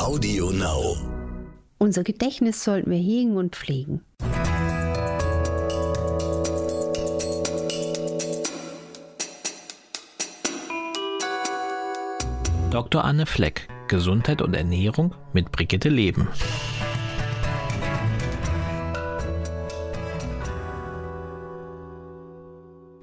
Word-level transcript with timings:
Audio 0.00 0.50
Now. 0.50 0.96
Unser 1.76 2.04
Gedächtnis 2.04 2.64
sollten 2.64 2.90
wir 2.90 2.96
hegen 2.96 3.36
und 3.36 3.54
pflegen. 3.54 4.00
Dr. 12.70 13.04
Anne 13.04 13.26
Fleck, 13.26 13.68
Gesundheit 13.88 14.40
und 14.40 14.54
Ernährung 14.54 15.14
mit 15.34 15.52
Brigitte 15.52 15.90
Leben. 15.90 16.28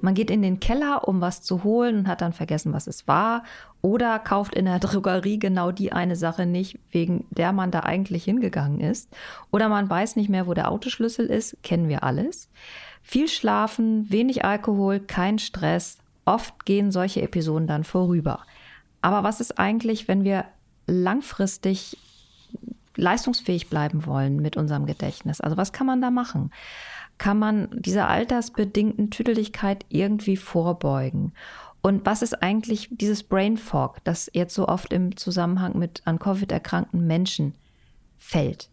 Man 0.00 0.14
geht 0.14 0.30
in 0.30 0.42
den 0.42 0.60
Keller, 0.60 1.08
um 1.08 1.20
was 1.20 1.42
zu 1.42 1.64
holen 1.64 1.98
und 1.98 2.08
hat 2.08 2.20
dann 2.20 2.32
vergessen, 2.32 2.72
was 2.72 2.86
es 2.86 3.08
war. 3.08 3.44
Oder 3.82 4.18
kauft 4.18 4.54
in 4.54 4.66
der 4.66 4.78
Drogerie 4.80 5.38
genau 5.38 5.72
die 5.72 5.92
eine 5.92 6.16
Sache 6.16 6.46
nicht, 6.46 6.78
wegen 6.90 7.26
der 7.30 7.52
man 7.52 7.70
da 7.70 7.80
eigentlich 7.80 8.24
hingegangen 8.24 8.80
ist. 8.80 9.14
Oder 9.50 9.68
man 9.68 9.88
weiß 9.88 10.16
nicht 10.16 10.28
mehr, 10.28 10.46
wo 10.46 10.54
der 10.54 10.70
Autoschlüssel 10.70 11.26
ist. 11.26 11.56
Kennen 11.62 11.88
wir 11.88 12.04
alles. 12.04 12.48
Viel 13.02 13.28
Schlafen, 13.28 14.10
wenig 14.10 14.44
Alkohol, 14.44 15.00
kein 15.00 15.38
Stress. 15.38 15.98
Oft 16.24 16.66
gehen 16.66 16.92
solche 16.92 17.22
Episoden 17.22 17.66
dann 17.66 17.84
vorüber. 17.84 18.40
Aber 19.00 19.22
was 19.22 19.40
ist 19.40 19.58
eigentlich, 19.58 20.08
wenn 20.08 20.24
wir 20.24 20.44
langfristig 20.86 21.96
leistungsfähig 22.96 23.70
bleiben 23.70 24.04
wollen 24.06 24.36
mit 24.36 24.56
unserem 24.56 24.86
Gedächtnis? 24.86 25.40
Also 25.40 25.56
was 25.56 25.72
kann 25.72 25.86
man 25.86 26.02
da 26.02 26.10
machen? 26.10 26.50
Kann 27.18 27.38
man 27.38 27.68
dieser 27.72 28.08
altersbedingten 28.08 29.10
Tüdeligkeit 29.10 29.84
irgendwie 29.88 30.36
vorbeugen? 30.36 31.32
Und 31.80 32.06
was 32.06 32.22
ist 32.22 32.42
eigentlich 32.42 32.88
dieses 32.90 33.22
Brain 33.22 33.56
Fog, 33.56 33.98
das 34.04 34.30
jetzt 34.32 34.54
so 34.54 34.66
oft 34.66 34.92
im 34.92 35.16
Zusammenhang 35.16 35.78
mit 35.78 36.02
an 36.06 36.18
Covid 36.18 36.50
erkrankten 36.50 37.06
Menschen 37.06 37.54
fällt? 38.18 38.70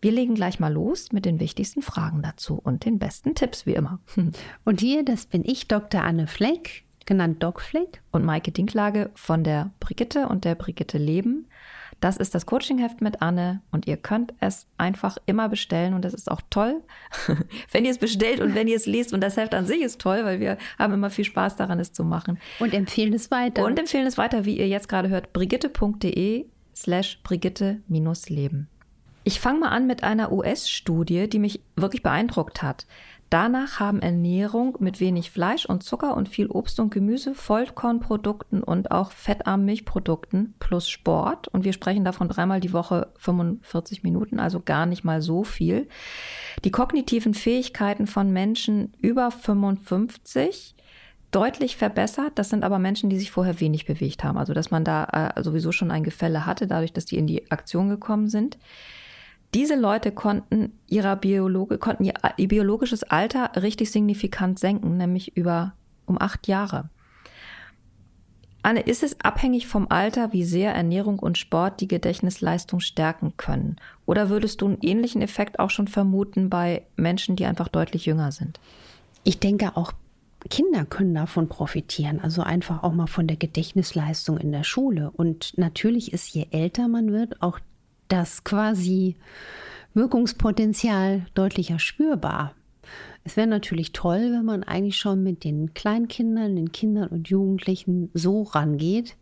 Wir 0.00 0.12
legen 0.12 0.34
gleich 0.34 0.60
mal 0.60 0.72
los 0.72 1.12
mit 1.12 1.24
den 1.24 1.40
wichtigsten 1.40 1.80
Fragen 1.80 2.20
dazu 2.20 2.60
und 2.62 2.84
den 2.84 2.98
besten 2.98 3.34
Tipps, 3.34 3.64
wie 3.64 3.74
immer. 3.74 4.00
Und 4.64 4.80
hier, 4.80 5.02
das 5.02 5.24
bin 5.24 5.42
ich, 5.46 5.66
Dr. 5.66 6.02
Anne 6.02 6.26
Fleck, 6.26 6.84
genannt 7.06 7.42
Doc 7.42 7.62
Fleck. 7.62 8.02
Und 8.10 8.22
Maike 8.22 8.52
Dinklage 8.52 9.10
von 9.14 9.44
der 9.44 9.70
Brigitte 9.80 10.28
und 10.28 10.44
der 10.44 10.56
Brigitte 10.56 10.98
Leben. 10.98 11.46
Das 12.04 12.18
ist 12.18 12.34
das 12.34 12.44
Coachingheft 12.44 13.00
mit 13.00 13.22
Anne 13.22 13.62
und 13.70 13.86
ihr 13.86 13.96
könnt 13.96 14.34
es 14.38 14.66
einfach 14.76 15.16
immer 15.24 15.48
bestellen 15.48 15.94
und 15.94 16.04
das 16.04 16.12
ist 16.12 16.30
auch 16.30 16.42
toll, 16.50 16.82
wenn 17.72 17.86
ihr 17.86 17.92
es 17.92 17.96
bestellt 17.96 18.40
und 18.40 18.54
wenn 18.54 18.68
ihr 18.68 18.76
es 18.76 18.84
liest 18.84 19.14
und 19.14 19.22
das 19.22 19.38
Heft 19.38 19.54
an 19.54 19.64
sich 19.64 19.80
ist 19.80 20.02
toll, 20.02 20.22
weil 20.22 20.38
wir 20.38 20.58
haben 20.78 20.92
immer 20.92 21.08
viel 21.08 21.24
Spaß 21.24 21.56
daran, 21.56 21.80
es 21.80 21.94
zu 21.94 22.04
machen. 22.04 22.38
Und 22.60 22.74
empfehlen 22.74 23.14
es 23.14 23.30
weiter. 23.30 23.64
Und 23.64 23.78
empfehlen 23.78 24.06
es 24.06 24.18
weiter, 24.18 24.44
wie 24.44 24.58
ihr 24.58 24.68
jetzt 24.68 24.90
gerade 24.90 25.08
hört, 25.08 25.32
brigitte.de 25.32 26.44
slash 26.76 27.22
brigitte-leben. 27.22 28.68
Ich 29.26 29.40
fange 29.40 29.60
mal 29.60 29.70
an 29.70 29.86
mit 29.86 30.04
einer 30.04 30.30
US-Studie, 30.30 31.26
die 31.30 31.38
mich 31.38 31.62
wirklich 31.74 32.02
beeindruckt 32.02 32.62
hat. 32.62 32.86
Danach 33.30 33.80
haben 33.80 34.00
Ernährung 34.00 34.76
mit 34.78 35.00
wenig 35.00 35.30
Fleisch 35.30 35.66
und 35.66 35.82
Zucker 35.82 36.16
und 36.16 36.28
viel 36.28 36.46
Obst 36.46 36.78
und 36.78 36.92
Gemüse, 36.92 37.34
Vollkornprodukten 37.34 38.62
und 38.62 38.90
auch 38.90 39.10
fettarmen 39.10 39.66
Milchprodukten 39.66 40.54
plus 40.60 40.88
Sport. 40.88 41.48
Und 41.48 41.64
wir 41.64 41.72
sprechen 41.72 42.04
davon 42.04 42.28
dreimal 42.28 42.60
die 42.60 42.72
Woche 42.72 43.12
45 43.18 44.02
Minuten, 44.02 44.38
also 44.38 44.60
gar 44.60 44.86
nicht 44.86 45.04
mal 45.04 45.20
so 45.20 45.42
viel. 45.42 45.88
Die 46.64 46.70
kognitiven 46.70 47.34
Fähigkeiten 47.34 48.06
von 48.06 48.32
Menschen 48.32 48.92
über 49.00 49.30
55 49.30 50.76
deutlich 51.34 51.76
verbessert. 51.76 52.32
Das 52.36 52.48
sind 52.48 52.62
aber 52.62 52.78
Menschen, 52.78 53.10
die 53.10 53.18
sich 53.18 53.32
vorher 53.32 53.58
wenig 53.58 53.86
bewegt 53.86 54.22
haben. 54.22 54.38
Also 54.38 54.54
dass 54.54 54.70
man 54.70 54.84
da 54.84 55.32
äh, 55.34 55.42
sowieso 55.42 55.72
schon 55.72 55.90
ein 55.90 56.04
Gefälle 56.04 56.46
hatte, 56.46 56.66
dadurch, 56.66 56.92
dass 56.92 57.06
die 57.06 57.18
in 57.18 57.26
die 57.26 57.50
Aktion 57.50 57.88
gekommen 57.88 58.28
sind. 58.28 58.56
Diese 59.54 59.76
Leute 59.76 60.10
konnten, 60.10 60.72
ihrer 60.88 61.14
Biologe, 61.14 61.78
konnten 61.78 62.04
ihr, 62.04 62.14
ihr 62.36 62.48
biologisches 62.48 63.04
Alter 63.04 63.62
richtig 63.62 63.92
signifikant 63.92 64.58
senken, 64.58 64.96
nämlich 64.96 65.36
über 65.36 65.74
um 66.06 66.20
acht 66.20 66.48
Jahre. 66.48 66.90
Anne, 68.62 68.80
ist 68.80 69.02
es 69.02 69.20
abhängig 69.20 69.66
vom 69.66 69.86
Alter, 69.90 70.32
wie 70.32 70.42
sehr 70.42 70.74
Ernährung 70.74 71.18
und 71.18 71.38
Sport 71.38 71.80
die 71.80 71.88
Gedächtnisleistung 71.88 72.80
stärken 72.80 73.34
können? 73.36 73.76
Oder 74.06 74.28
würdest 74.28 74.60
du 74.60 74.66
einen 74.66 74.78
ähnlichen 74.80 75.22
Effekt 75.22 75.58
auch 75.58 75.70
schon 75.70 75.86
vermuten 75.86 76.50
bei 76.50 76.82
Menschen, 76.96 77.36
die 77.36 77.46
einfach 77.46 77.68
deutlich 77.68 78.06
jünger 78.06 78.32
sind? 78.32 78.58
Ich 79.22 79.38
denke 79.38 79.76
auch 79.76 79.92
Kinder 80.50 80.84
können 80.84 81.14
davon 81.14 81.48
profitieren, 81.48 82.20
also 82.20 82.42
einfach 82.42 82.82
auch 82.82 82.92
mal 82.92 83.06
von 83.06 83.26
der 83.26 83.36
Gedächtnisleistung 83.36 84.36
in 84.38 84.52
der 84.52 84.64
Schule. 84.64 85.10
Und 85.10 85.56
natürlich 85.56 86.12
ist, 86.12 86.34
je 86.34 86.46
älter 86.50 86.88
man 86.88 87.12
wird, 87.12 87.40
auch 87.40 87.60
das 88.08 88.44
quasi 88.44 89.16
Wirkungspotenzial 89.94 91.26
deutlicher 91.34 91.78
spürbar. 91.78 92.54
Es 93.24 93.36
wäre 93.36 93.46
natürlich 93.46 93.92
toll, 93.92 94.32
wenn 94.32 94.44
man 94.44 94.64
eigentlich 94.64 94.96
schon 94.96 95.22
mit 95.22 95.44
den 95.44 95.72
Kleinkindern, 95.72 96.56
den 96.56 96.72
Kindern 96.72 97.08
und 97.08 97.28
Jugendlichen 97.28 98.10
so 98.12 98.42
rangeht. 98.42 99.16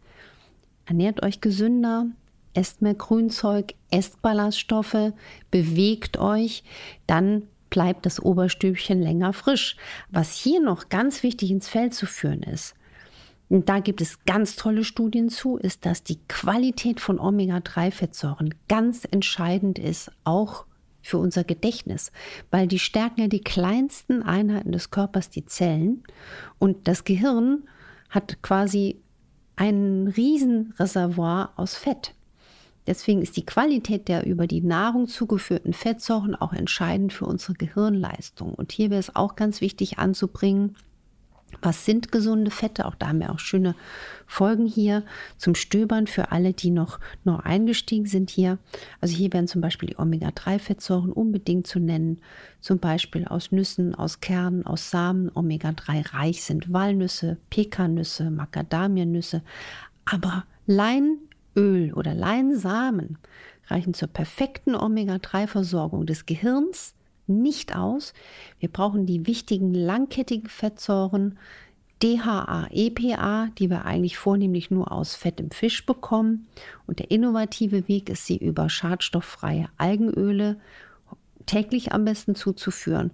Ernährt 0.86 1.22
euch 1.22 1.40
gesünder, 1.40 2.06
esst 2.54 2.82
mehr 2.82 2.94
Grünzeug, 2.94 3.74
esst 3.90 4.20
Ballaststoffe, 4.22 5.12
bewegt 5.50 6.18
euch, 6.18 6.64
dann 7.06 7.44
bleibt 7.70 8.04
das 8.04 8.20
Oberstübchen 8.20 9.00
länger 9.00 9.32
frisch. 9.32 9.76
Was 10.10 10.34
hier 10.34 10.60
noch 10.60 10.88
ganz 10.88 11.22
wichtig 11.22 11.50
ins 11.50 11.68
Feld 11.68 11.94
zu 11.94 12.06
führen 12.06 12.42
ist, 12.42 12.74
und 13.52 13.68
da 13.68 13.80
gibt 13.80 14.00
es 14.00 14.24
ganz 14.24 14.56
tolle 14.56 14.82
Studien 14.82 15.28
zu, 15.28 15.58
ist, 15.58 15.84
dass 15.84 16.02
die 16.02 16.18
Qualität 16.26 17.00
von 17.00 17.20
Omega-3-Fettsäuren 17.20 18.54
ganz 18.66 19.06
entscheidend 19.10 19.78
ist, 19.78 20.10
auch 20.24 20.64
für 21.02 21.18
unser 21.18 21.44
Gedächtnis, 21.44 22.12
weil 22.50 22.66
die 22.66 22.78
stärken 22.78 23.20
ja 23.20 23.28
die 23.28 23.42
kleinsten 23.42 24.22
Einheiten 24.22 24.72
des 24.72 24.90
Körpers, 24.90 25.28
die 25.28 25.44
Zellen. 25.44 26.02
Und 26.58 26.88
das 26.88 27.04
Gehirn 27.04 27.64
hat 28.08 28.40
quasi 28.40 29.02
ein 29.56 30.08
Riesenreservoir 30.16 31.52
aus 31.56 31.74
Fett. 31.74 32.14
Deswegen 32.86 33.20
ist 33.20 33.36
die 33.36 33.44
Qualität 33.44 34.08
der 34.08 34.24
über 34.24 34.46
die 34.46 34.62
Nahrung 34.62 35.08
zugeführten 35.08 35.74
Fettsäuren 35.74 36.34
auch 36.34 36.54
entscheidend 36.54 37.12
für 37.12 37.26
unsere 37.26 37.52
Gehirnleistung. 37.52 38.54
Und 38.54 38.72
hier 38.72 38.88
wäre 38.88 39.00
es 39.00 39.14
auch 39.14 39.36
ganz 39.36 39.60
wichtig 39.60 39.98
anzubringen, 39.98 40.74
was 41.60 41.84
sind 41.84 42.10
gesunde 42.10 42.50
Fette? 42.50 42.86
Auch 42.86 42.94
da 42.94 43.08
haben 43.08 43.20
wir 43.20 43.30
auch 43.30 43.38
schöne 43.38 43.74
Folgen 44.26 44.66
hier 44.66 45.04
zum 45.36 45.54
Stöbern 45.54 46.06
für 46.06 46.32
alle, 46.32 46.52
die 46.52 46.70
noch, 46.70 46.98
noch 47.24 47.40
eingestiegen 47.40 48.06
sind 48.06 48.30
hier. 48.30 48.58
Also 49.00 49.14
hier 49.14 49.32
werden 49.32 49.48
zum 49.48 49.60
Beispiel 49.60 49.90
die 49.90 49.98
Omega-3-Fettsäuren 49.98 51.12
unbedingt 51.12 51.66
zu 51.66 51.78
nennen. 51.78 52.20
Zum 52.60 52.78
Beispiel 52.78 53.26
aus 53.26 53.52
Nüssen, 53.52 53.94
aus 53.94 54.20
Kernen, 54.20 54.64
aus 54.66 54.90
Samen. 54.90 55.30
Omega-3 55.34 56.14
reich 56.14 56.42
sind 56.42 56.72
Walnüsse, 56.72 57.36
Pekannüsse, 57.50 58.30
Macadamianüsse. 58.30 59.42
Aber 60.04 60.44
Leinöl 60.66 61.92
oder 61.94 62.14
Leinsamen 62.14 63.18
reichen 63.66 63.94
zur 63.94 64.08
perfekten 64.08 64.74
Omega-3-Versorgung 64.74 66.06
des 66.06 66.26
Gehirns, 66.26 66.94
nicht 67.26 67.76
aus. 67.76 68.12
Wir 68.58 68.68
brauchen 68.68 69.06
die 69.06 69.26
wichtigen 69.26 69.74
langkettigen 69.74 70.48
Fettsäuren 70.48 71.38
DHA, 72.02 72.66
EPA, 72.72 73.48
die 73.58 73.70
wir 73.70 73.84
eigentlich 73.84 74.18
vornehmlich 74.18 74.70
nur 74.70 74.90
aus 74.90 75.14
Fett 75.14 75.38
im 75.38 75.52
Fisch 75.52 75.86
bekommen. 75.86 76.48
Und 76.86 76.98
der 76.98 77.12
innovative 77.12 77.86
Weg 77.86 78.08
ist, 78.08 78.26
sie 78.26 78.38
über 78.38 78.68
schadstofffreie 78.68 79.68
Algenöle 79.78 80.58
täglich 81.46 81.92
am 81.92 82.04
besten 82.04 82.34
zuzuführen 82.34 83.12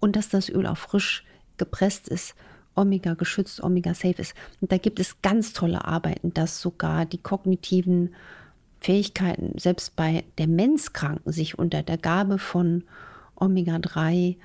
und 0.00 0.16
dass 0.16 0.28
das 0.28 0.48
Öl 0.48 0.66
auch 0.66 0.76
frisch 0.76 1.24
gepresst 1.56 2.08
ist, 2.08 2.34
Omega 2.76 3.14
geschützt, 3.14 3.62
Omega 3.62 3.92
safe 3.94 4.20
ist. 4.20 4.34
Und 4.60 4.70
da 4.70 4.78
gibt 4.78 5.00
es 5.00 5.20
ganz 5.20 5.52
tolle 5.52 5.84
Arbeiten, 5.84 6.32
dass 6.32 6.60
sogar 6.60 7.06
die 7.06 7.18
kognitiven 7.18 8.14
Fähigkeiten 8.80 9.58
selbst 9.58 9.96
bei 9.96 10.24
Demenzkranken 10.38 11.32
sich 11.32 11.58
unter 11.58 11.82
der 11.82 11.98
Gabe 11.98 12.38
von 12.38 12.84
Omega-3 13.40 14.36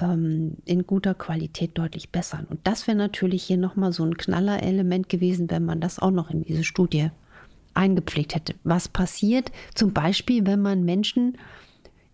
ähm, 0.00 0.56
in 0.64 0.86
guter 0.86 1.14
Qualität 1.14 1.76
deutlich 1.78 2.10
bessern. 2.10 2.46
Und 2.48 2.60
das 2.64 2.86
wäre 2.86 2.96
natürlich 2.96 3.42
hier 3.42 3.56
nochmal 3.56 3.92
so 3.92 4.04
ein 4.04 4.16
Knallerelement 4.16 5.08
gewesen, 5.08 5.50
wenn 5.50 5.64
man 5.64 5.80
das 5.80 5.98
auch 5.98 6.10
noch 6.10 6.30
in 6.30 6.42
diese 6.42 6.64
Studie 6.64 7.10
eingepflegt 7.74 8.34
hätte. 8.34 8.54
Was 8.64 8.88
passiert 8.88 9.52
zum 9.74 9.92
Beispiel, 9.92 10.46
wenn 10.46 10.62
man 10.62 10.84
Menschen 10.84 11.38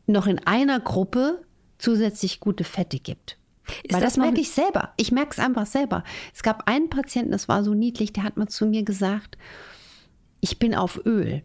noch 0.06 0.26
in 0.26 0.38
einer 0.46 0.80
Gruppe 0.80 1.42
zusätzlich 1.78 2.40
gute 2.40 2.64
Fette 2.64 2.98
gibt? 2.98 3.38
Ist 3.82 3.94
Weil 3.94 4.00
das, 4.00 4.14
das 4.14 4.16
merke 4.16 4.40
ich 4.40 4.50
selber. 4.50 4.92
Ich 4.96 5.10
merke 5.10 5.32
es 5.32 5.38
einfach 5.38 5.66
selber. 5.66 6.04
Es 6.34 6.42
gab 6.42 6.68
einen 6.68 6.88
Patienten, 6.88 7.32
das 7.32 7.48
war 7.48 7.64
so 7.64 7.74
niedlich, 7.74 8.12
der 8.12 8.22
hat 8.22 8.36
mal 8.36 8.46
zu 8.46 8.66
mir 8.66 8.84
gesagt, 8.84 9.38
ich 10.40 10.58
bin 10.58 10.74
auf 10.74 11.00
Öl. 11.04 11.42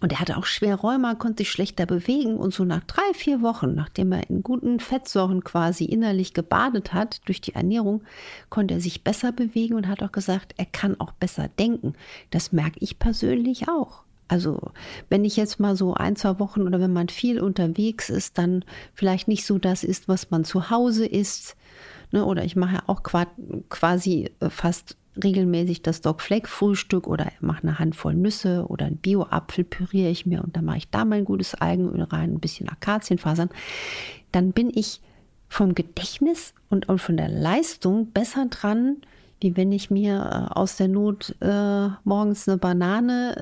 Und 0.00 0.12
er 0.12 0.20
hatte 0.20 0.36
auch 0.36 0.44
schwer 0.44 0.76
Rheuma, 0.76 1.14
konnte 1.14 1.42
sich 1.42 1.50
schlechter 1.50 1.86
bewegen. 1.86 2.36
Und 2.36 2.52
so 2.52 2.64
nach 2.64 2.84
drei, 2.84 3.14
vier 3.14 3.40
Wochen, 3.42 3.74
nachdem 3.74 4.12
er 4.12 4.28
in 4.28 4.42
guten 4.42 4.78
Fettsäuren 4.80 5.42
quasi 5.42 5.84
innerlich 5.84 6.34
gebadet 6.34 6.92
hat 6.92 7.26
durch 7.26 7.40
die 7.40 7.54
Ernährung, 7.54 8.02
konnte 8.50 8.74
er 8.74 8.80
sich 8.80 9.04
besser 9.04 9.32
bewegen 9.32 9.74
und 9.74 9.88
hat 9.88 10.02
auch 10.02 10.12
gesagt, 10.12 10.54
er 10.58 10.66
kann 10.66 11.00
auch 11.00 11.12
besser 11.12 11.48
denken. 11.58 11.94
Das 12.30 12.52
merke 12.52 12.78
ich 12.80 12.98
persönlich 12.98 13.68
auch. 13.68 14.04
Also 14.28 14.72
wenn 15.08 15.24
ich 15.24 15.36
jetzt 15.36 15.60
mal 15.60 15.76
so 15.76 15.94
ein, 15.94 16.16
zwei 16.16 16.38
Wochen 16.40 16.62
oder 16.62 16.80
wenn 16.80 16.92
man 16.92 17.08
viel 17.08 17.40
unterwegs 17.40 18.10
ist, 18.10 18.38
dann 18.38 18.64
vielleicht 18.92 19.28
nicht 19.28 19.46
so 19.46 19.58
das 19.58 19.84
ist, 19.84 20.08
was 20.08 20.30
man 20.30 20.44
zu 20.44 20.70
Hause 20.70 21.06
isst. 21.06 21.56
Ne? 22.10 22.24
Oder 22.24 22.44
ich 22.44 22.56
mache 22.56 22.76
ja 22.76 22.82
auch 22.86 23.02
quasi 23.02 24.30
äh, 24.40 24.50
fast 24.50 24.96
regelmäßig 25.22 25.82
das 25.82 26.00
Dog 26.00 26.20
Flake 26.20 26.48
Frühstück 26.48 27.06
oder 27.06 27.30
mache 27.40 27.62
eine 27.62 27.78
Handvoll 27.78 28.14
Nüsse 28.14 28.66
oder 28.68 28.86
ein 28.86 28.96
Bio-Apfel 28.96 29.64
püriere 29.64 30.10
ich 30.10 30.26
mir 30.26 30.42
und 30.42 30.56
dann 30.56 30.64
mache 30.64 30.78
ich 30.78 30.90
da 30.90 31.04
mein 31.04 31.24
gutes 31.24 31.54
Algenöl 31.54 32.02
rein, 32.02 32.34
ein 32.34 32.40
bisschen 32.40 32.68
Akazienfasern. 32.68 33.50
Dann 34.32 34.52
bin 34.52 34.70
ich 34.74 35.00
vom 35.48 35.74
Gedächtnis 35.74 36.54
und 36.68 36.88
auch 36.88 36.98
von 36.98 37.16
der 37.16 37.28
Leistung 37.28 38.12
besser 38.12 38.46
dran, 38.46 38.96
wie 39.40 39.56
wenn 39.56 39.72
ich 39.72 39.90
mir 39.90 40.48
äh, 40.50 40.54
aus 40.54 40.76
der 40.76 40.88
Not 40.88 41.34
äh, 41.40 41.88
morgens 42.04 42.48
eine 42.48 42.58
Banane 42.58 43.36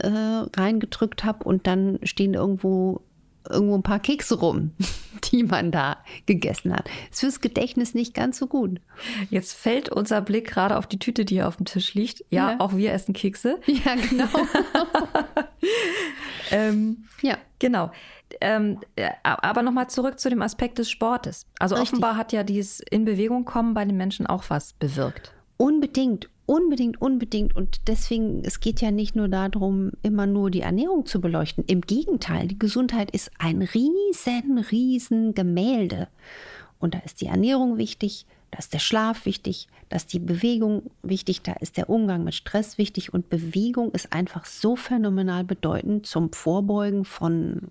äh, 0.55 0.61
reingedrückt 0.61 1.25
habe 1.25 1.45
und 1.45 1.67
dann 1.67 1.99
stehen 2.03 2.35
irgendwo 2.35 3.01
irgendwo 3.49 3.75
ein 3.77 3.83
paar 3.83 4.01
Kekse 4.01 4.39
rum, 4.39 4.73
die 5.33 5.43
man 5.43 5.71
da 5.71 5.99
gegessen 6.27 6.73
hat. 6.73 6.89
Ist 7.11 7.21
fürs 7.21 7.41
Gedächtnis 7.41 7.95
nicht 7.95 8.15
ganz 8.15 8.39
so 8.39 8.47
gut. 8.47 8.81
Jetzt 9.31 9.55
fällt 9.55 9.89
unser 9.89 10.21
Blick 10.21 10.49
gerade 10.49 10.77
auf 10.77 10.87
die 10.87 10.99
Tüte, 10.99 11.25
die 11.25 11.35
hier 11.35 11.49
auf 11.49 11.57
dem 11.57 11.67
Tisch 11.67 11.95
liegt. 11.95 12.25
Ja, 12.31 12.53
ja. 12.53 12.61
auch 12.61 12.77
wir 12.77 12.93
essen 12.93 13.15
Kekse. 13.15 13.61
Ja, 13.67 13.97
genau. 13.97 14.29
ähm, 16.51 17.05
ja. 17.23 17.37
Genau. 17.59 17.91
Ähm, 18.41 18.81
äh, 18.97 19.11
aber 19.23 19.63
nochmal 19.63 19.89
zurück 19.89 20.19
zu 20.19 20.29
dem 20.29 20.43
Aspekt 20.43 20.79
des 20.79 20.91
Sportes. 20.91 21.47
Also 21.59 21.77
Richtig. 21.77 21.93
offenbar 21.93 22.17
hat 22.17 22.33
ja 22.33 22.43
dieses 22.43 22.81
in 22.81 23.05
Bewegung 23.05 23.45
kommen 23.45 23.75
bei 23.75 23.85
den 23.85 23.97
Menschen 23.97 24.27
auch 24.27 24.45
was 24.49 24.75
bewirkt. 24.75 25.33
Unbedingt, 25.57 26.29
unbedingt, 26.47 27.01
unbedingt. 27.01 27.57
Und 27.57 27.81
deswegen, 27.87 28.43
es 28.45 28.61
geht 28.61 28.81
ja 28.81 28.91
nicht 28.91 29.17
nur 29.17 29.29
darum, 29.29 29.93
immer 30.03 30.27
nur 30.27 30.51
die 30.51 30.61
Ernährung 30.61 31.07
zu 31.07 31.21
beleuchten. 31.21 31.65
Im 31.67 31.81
Gegenteil, 31.81 32.49
die 32.49 32.59
Gesundheit 32.59 33.11
ist 33.11 33.31
ein 33.39 33.63
riesen, 33.63 34.59
riesen 34.71 35.35
Gemälde. 35.35 36.09
Und 36.79 36.95
da 36.95 36.99
ist 37.01 37.21
die 37.21 37.27
Ernährung 37.27 37.79
wichtig, 37.79 38.27
da 38.51 38.59
ist 38.59 38.73
der 38.73 38.79
Schlaf 38.79 39.27
wichtig, 39.27 39.69
da 39.89 39.97
ist 39.97 40.13
die 40.13 40.21
Bewegung 40.21 40.91
wichtig, 41.03 41.43
da 41.43 41.55
ist 41.55 41.77
der 41.77 41.91
Umgang 41.91 42.23
mit 42.23 42.35
Stress 42.35 42.79
wichtig 42.79 43.13
und 43.13 43.29
Bewegung 43.29 43.91
ist 43.91 44.13
einfach 44.13 44.45
so 44.45 44.77
phänomenal 44.77 45.43
bedeutend 45.43 46.07
zum 46.07 46.33
Vorbeugen 46.33 47.05
von 47.05 47.63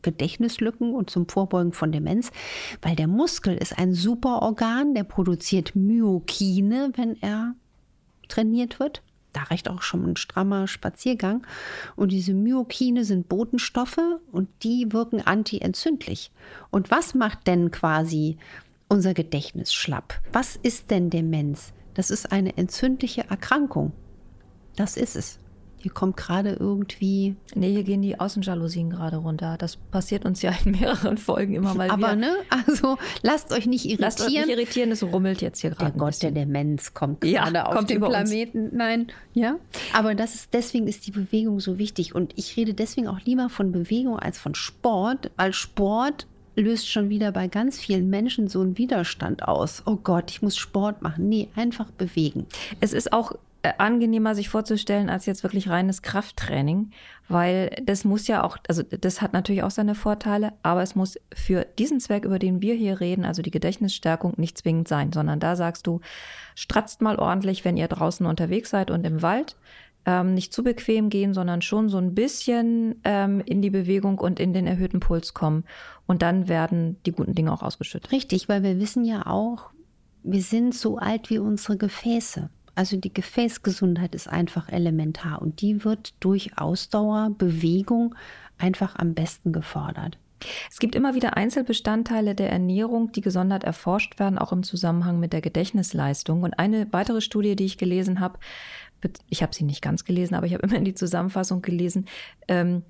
Gedächtnislücken 0.00 0.94
und 0.94 1.10
zum 1.10 1.28
Vorbeugen 1.28 1.72
von 1.72 1.92
Demenz, 1.92 2.30
weil 2.80 2.96
der 2.96 3.08
Muskel 3.08 3.56
ist 3.56 3.76
ein 3.76 3.92
super 3.92 4.40
Organ, 4.40 4.94
der 4.94 5.04
produziert 5.04 5.76
Myokine, 5.76 6.92
wenn 6.96 7.20
er 7.20 7.54
trainiert 8.32 8.80
wird. 8.80 9.02
Da 9.32 9.44
reicht 9.44 9.70
auch 9.70 9.80
schon 9.80 10.04
ein 10.04 10.16
strammer 10.16 10.68
Spaziergang. 10.68 11.46
Und 11.96 12.12
diese 12.12 12.34
Myokine 12.34 13.04
sind 13.04 13.28
Botenstoffe 13.28 14.00
und 14.30 14.48
die 14.62 14.92
wirken 14.92 15.22
antientzündlich. 15.22 16.30
Und 16.70 16.90
was 16.90 17.14
macht 17.14 17.46
denn 17.46 17.70
quasi 17.70 18.36
unser 18.92 19.14
Gedächtnis 19.14 19.72
schlapp. 19.72 20.20
Was 20.32 20.56
ist 20.56 20.90
denn 20.90 21.08
Demenz? 21.08 21.72
Das 21.94 22.10
ist 22.10 22.30
eine 22.30 22.58
entzündliche 22.58 23.24
Erkrankung. 23.28 23.92
Das 24.76 24.98
ist 24.98 25.16
es. 25.16 25.38
Hier 25.82 25.90
kommt 25.92 26.16
gerade 26.16 26.50
irgendwie. 26.52 27.34
Nee, 27.56 27.72
hier 27.72 27.82
gehen 27.82 28.02
die 28.02 28.20
Außenjalousien 28.20 28.90
gerade 28.90 29.16
runter. 29.16 29.56
Das 29.58 29.74
passiert 29.76 30.24
uns 30.24 30.40
ja 30.40 30.52
in 30.64 30.70
mehreren 30.70 31.18
Folgen 31.18 31.54
immer 31.54 31.74
mal 31.74 31.90
Aber, 31.90 32.12
wieder. 32.12 32.16
ne, 32.16 32.36
also 32.48 32.98
lasst 33.22 33.52
euch 33.52 33.66
nicht 33.66 33.84
irritieren. 33.84 34.00
Lasst 34.00 34.20
euch 34.20 34.28
nicht 34.28 34.48
irritieren, 34.48 34.92
es 34.92 35.02
rummelt 35.02 35.42
jetzt 35.42 35.60
hier 35.60 35.70
gerade. 35.70 35.90
Der 35.90 35.98
Gott 35.98 36.22
der 36.22 36.30
Demenz 36.30 36.94
kommt 36.94 37.24
ja, 37.24 37.42
gerade 37.44 37.66
auf 37.66 37.84
den 37.84 38.00
Planeten. 38.00 38.66
Uns. 38.66 38.74
Nein, 38.74 39.08
ja. 39.34 39.56
Aber 39.92 40.14
das 40.14 40.36
ist, 40.36 40.54
deswegen 40.54 40.86
ist 40.86 41.04
die 41.08 41.10
Bewegung 41.10 41.58
so 41.58 41.78
wichtig. 41.78 42.14
Und 42.14 42.32
ich 42.38 42.56
rede 42.56 42.74
deswegen 42.74 43.08
auch 43.08 43.20
lieber 43.24 43.48
von 43.48 43.72
Bewegung 43.72 44.20
als 44.20 44.38
von 44.38 44.54
Sport, 44.54 45.32
weil 45.36 45.52
Sport 45.52 46.28
löst 46.54 46.88
schon 46.88 47.08
wieder 47.08 47.32
bei 47.32 47.48
ganz 47.48 47.80
vielen 47.80 48.08
Menschen 48.10 48.46
so 48.46 48.60
einen 48.60 48.78
Widerstand 48.78 49.48
aus. 49.48 49.82
Oh 49.86 49.96
Gott, 49.96 50.30
ich 50.30 50.42
muss 50.42 50.56
Sport 50.56 51.02
machen. 51.02 51.28
Nee, 51.28 51.48
einfach 51.56 51.90
bewegen. 51.90 52.46
Es 52.80 52.92
ist 52.92 53.12
auch 53.12 53.32
angenehmer 53.78 54.34
sich 54.34 54.48
vorzustellen 54.48 55.08
als 55.08 55.26
jetzt 55.26 55.42
wirklich 55.42 55.68
reines 55.68 56.02
Krafttraining, 56.02 56.90
weil 57.28 57.70
das 57.84 58.04
muss 58.04 58.26
ja 58.26 58.42
auch, 58.42 58.56
also 58.68 58.82
das 58.82 59.22
hat 59.22 59.32
natürlich 59.32 59.62
auch 59.62 59.70
seine 59.70 59.94
Vorteile, 59.94 60.52
aber 60.62 60.82
es 60.82 60.94
muss 60.94 61.18
für 61.32 61.64
diesen 61.78 62.00
Zweck, 62.00 62.24
über 62.24 62.38
den 62.38 62.60
wir 62.60 62.74
hier 62.74 63.00
reden, 63.00 63.24
also 63.24 63.40
die 63.40 63.50
Gedächtnisstärkung, 63.50 64.34
nicht 64.36 64.58
zwingend 64.58 64.88
sein, 64.88 65.12
sondern 65.12 65.38
da 65.38 65.54
sagst 65.54 65.86
du, 65.86 66.00
stratzt 66.54 67.02
mal 67.02 67.16
ordentlich, 67.16 67.64
wenn 67.64 67.76
ihr 67.76 67.88
draußen 67.88 68.26
unterwegs 68.26 68.70
seid 68.70 68.90
und 68.90 69.06
im 69.06 69.22
Wald 69.22 69.56
ähm, 70.04 70.34
nicht 70.34 70.52
zu 70.52 70.64
bequem 70.64 71.08
gehen, 71.08 71.32
sondern 71.32 71.62
schon 71.62 71.88
so 71.88 71.98
ein 71.98 72.14
bisschen 72.14 73.00
ähm, 73.04 73.40
in 73.44 73.62
die 73.62 73.70
Bewegung 73.70 74.18
und 74.18 74.40
in 74.40 74.52
den 74.52 74.66
erhöhten 74.66 75.00
Puls 75.00 75.34
kommen. 75.34 75.64
Und 76.06 76.22
dann 76.22 76.48
werden 76.48 76.96
die 77.06 77.12
guten 77.12 77.34
Dinge 77.34 77.52
auch 77.52 77.62
ausgeschüttet. 77.62 78.10
Richtig, 78.10 78.48
weil 78.48 78.62
wir 78.62 78.80
wissen 78.80 79.04
ja 79.04 79.26
auch, 79.26 79.70
wir 80.24 80.42
sind 80.42 80.74
so 80.74 80.98
alt 80.98 81.30
wie 81.30 81.38
unsere 81.38 81.76
Gefäße. 81.76 82.50
Also 82.74 82.96
die 82.96 83.12
Gefäßgesundheit 83.12 84.14
ist 84.14 84.28
einfach 84.28 84.68
elementar 84.68 85.42
und 85.42 85.60
die 85.60 85.84
wird 85.84 86.14
durch 86.20 86.58
Ausdauer, 86.58 87.30
Bewegung 87.36 88.14
einfach 88.58 88.96
am 88.96 89.14
besten 89.14 89.52
gefordert. 89.52 90.18
Es 90.70 90.78
gibt 90.78 90.94
immer 90.94 91.14
wieder 91.14 91.36
Einzelbestandteile 91.36 92.34
der 92.34 92.50
Ernährung, 92.50 93.12
die 93.12 93.20
gesondert 93.20 93.64
erforscht 93.64 94.18
werden, 94.18 94.38
auch 94.38 94.52
im 94.52 94.62
Zusammenhang 94.62 95.20
mit 95.20 95.32
der 95.32 95.40
Gedächtnisleistung. 95.40 96.42
Und 96.42 96.58
eine 96.58 96.92
weitere 96.92 97.20
Studie, 97.20 97.56
die 97.56 97.64
ich 97.64 97.78
gelesen 97.78 98.20
habe, 98.20 98.38
ich 99.28 99.42
habe 99.42 99.54
sie 99.54 99.64
nicht 99.64 99.82
ganz 99.82 100.04
gelesen, 100.04 100.34
aber 100.34 100.46
ich 100.46 100.54
habe 100.54 100.62
immerhin 100.62 100.84
die 100.84 100.94
Zusammenfassung 100.94 101.62
gelesen. 101.62 102.06
Ähm, 102.48 102.82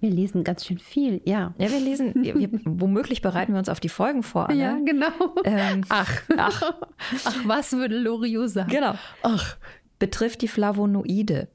wir 0.00 0.10
lesen 0.10 0.44
ganz 0.44 0.64
schön 0.64 0.78
viel, 0.78 1.20
ja. 1.24 1.54
Ja, 1.58 1.70
wir 1.70 1.80
lesen, 1.80 2.14
wir, 2.16 2.50
womöglich 2.64 3.22
bereiten 3.22 3.52
wir 3.52 3.58
uns 3.58 3.68
auf 3.68 3.80
die 3.80 3.88
Folgen 3.88 4.22
vor. 4.22 4.48
Anne. 4.48 4.58
Ja, 4.58 4.78
genau. 4.84 5.34
Ähm, 5.44 5.82
ach, 5.88 6.22
ach, 6.36 6.62
ach, 7.24 7.36
was 7.44 7.72
würde 7.72 7.98
Loriot 7.98 8.50
sagen? 8.50 8.70
Genau. 8.70 8.94
Ach. 9.22 9.56
Betrifft 9.98 10.40
die 10.40 10.48
Flavonoide, 10.48 11.48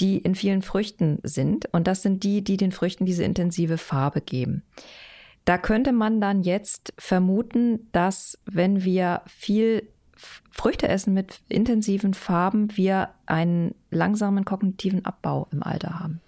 die 0.00 0.16
in 0.16 0.34
vielen 0.34 0.62
Früchten 0.62 1.18
sind. 1.22 1.68
Und 1.72 1.86
das 1.86 2.00
sind 2.00 2.24
die, 2.24 2.42
die 2.42 2.56
den 2.56 2.72
Früchten 2.72 3.04
diese 3.04 3.24
intensive 3.24 3.76
Farbe 3.76 4.22
geben. 4.22 4.62
Da 5.44 5.58
könnte 5.58 5.92
man 5.92 6.20
dann 6.20 6.42
jetzt 6.42 6.94
vermuten, 6.96 7.88
dass 7.92 8.38
wenn 8.46 8.84
wir 8.84 9.20
viel 9.26 9.88
Früchte 10.50 10.88
essen 10.88 11.14
mit 11.14 11.40
intensiven 11.48 12.14
Farben, 12.14 12.76
wir 12.76 13.10
einen 13.26 13.74
langsamen 13.90 14.44
kognitiven 14.44 15.04
Abbau 15.04 15.48
im 15.52 15.62
Alter 15.62 16.00
haben. 16.00 16.20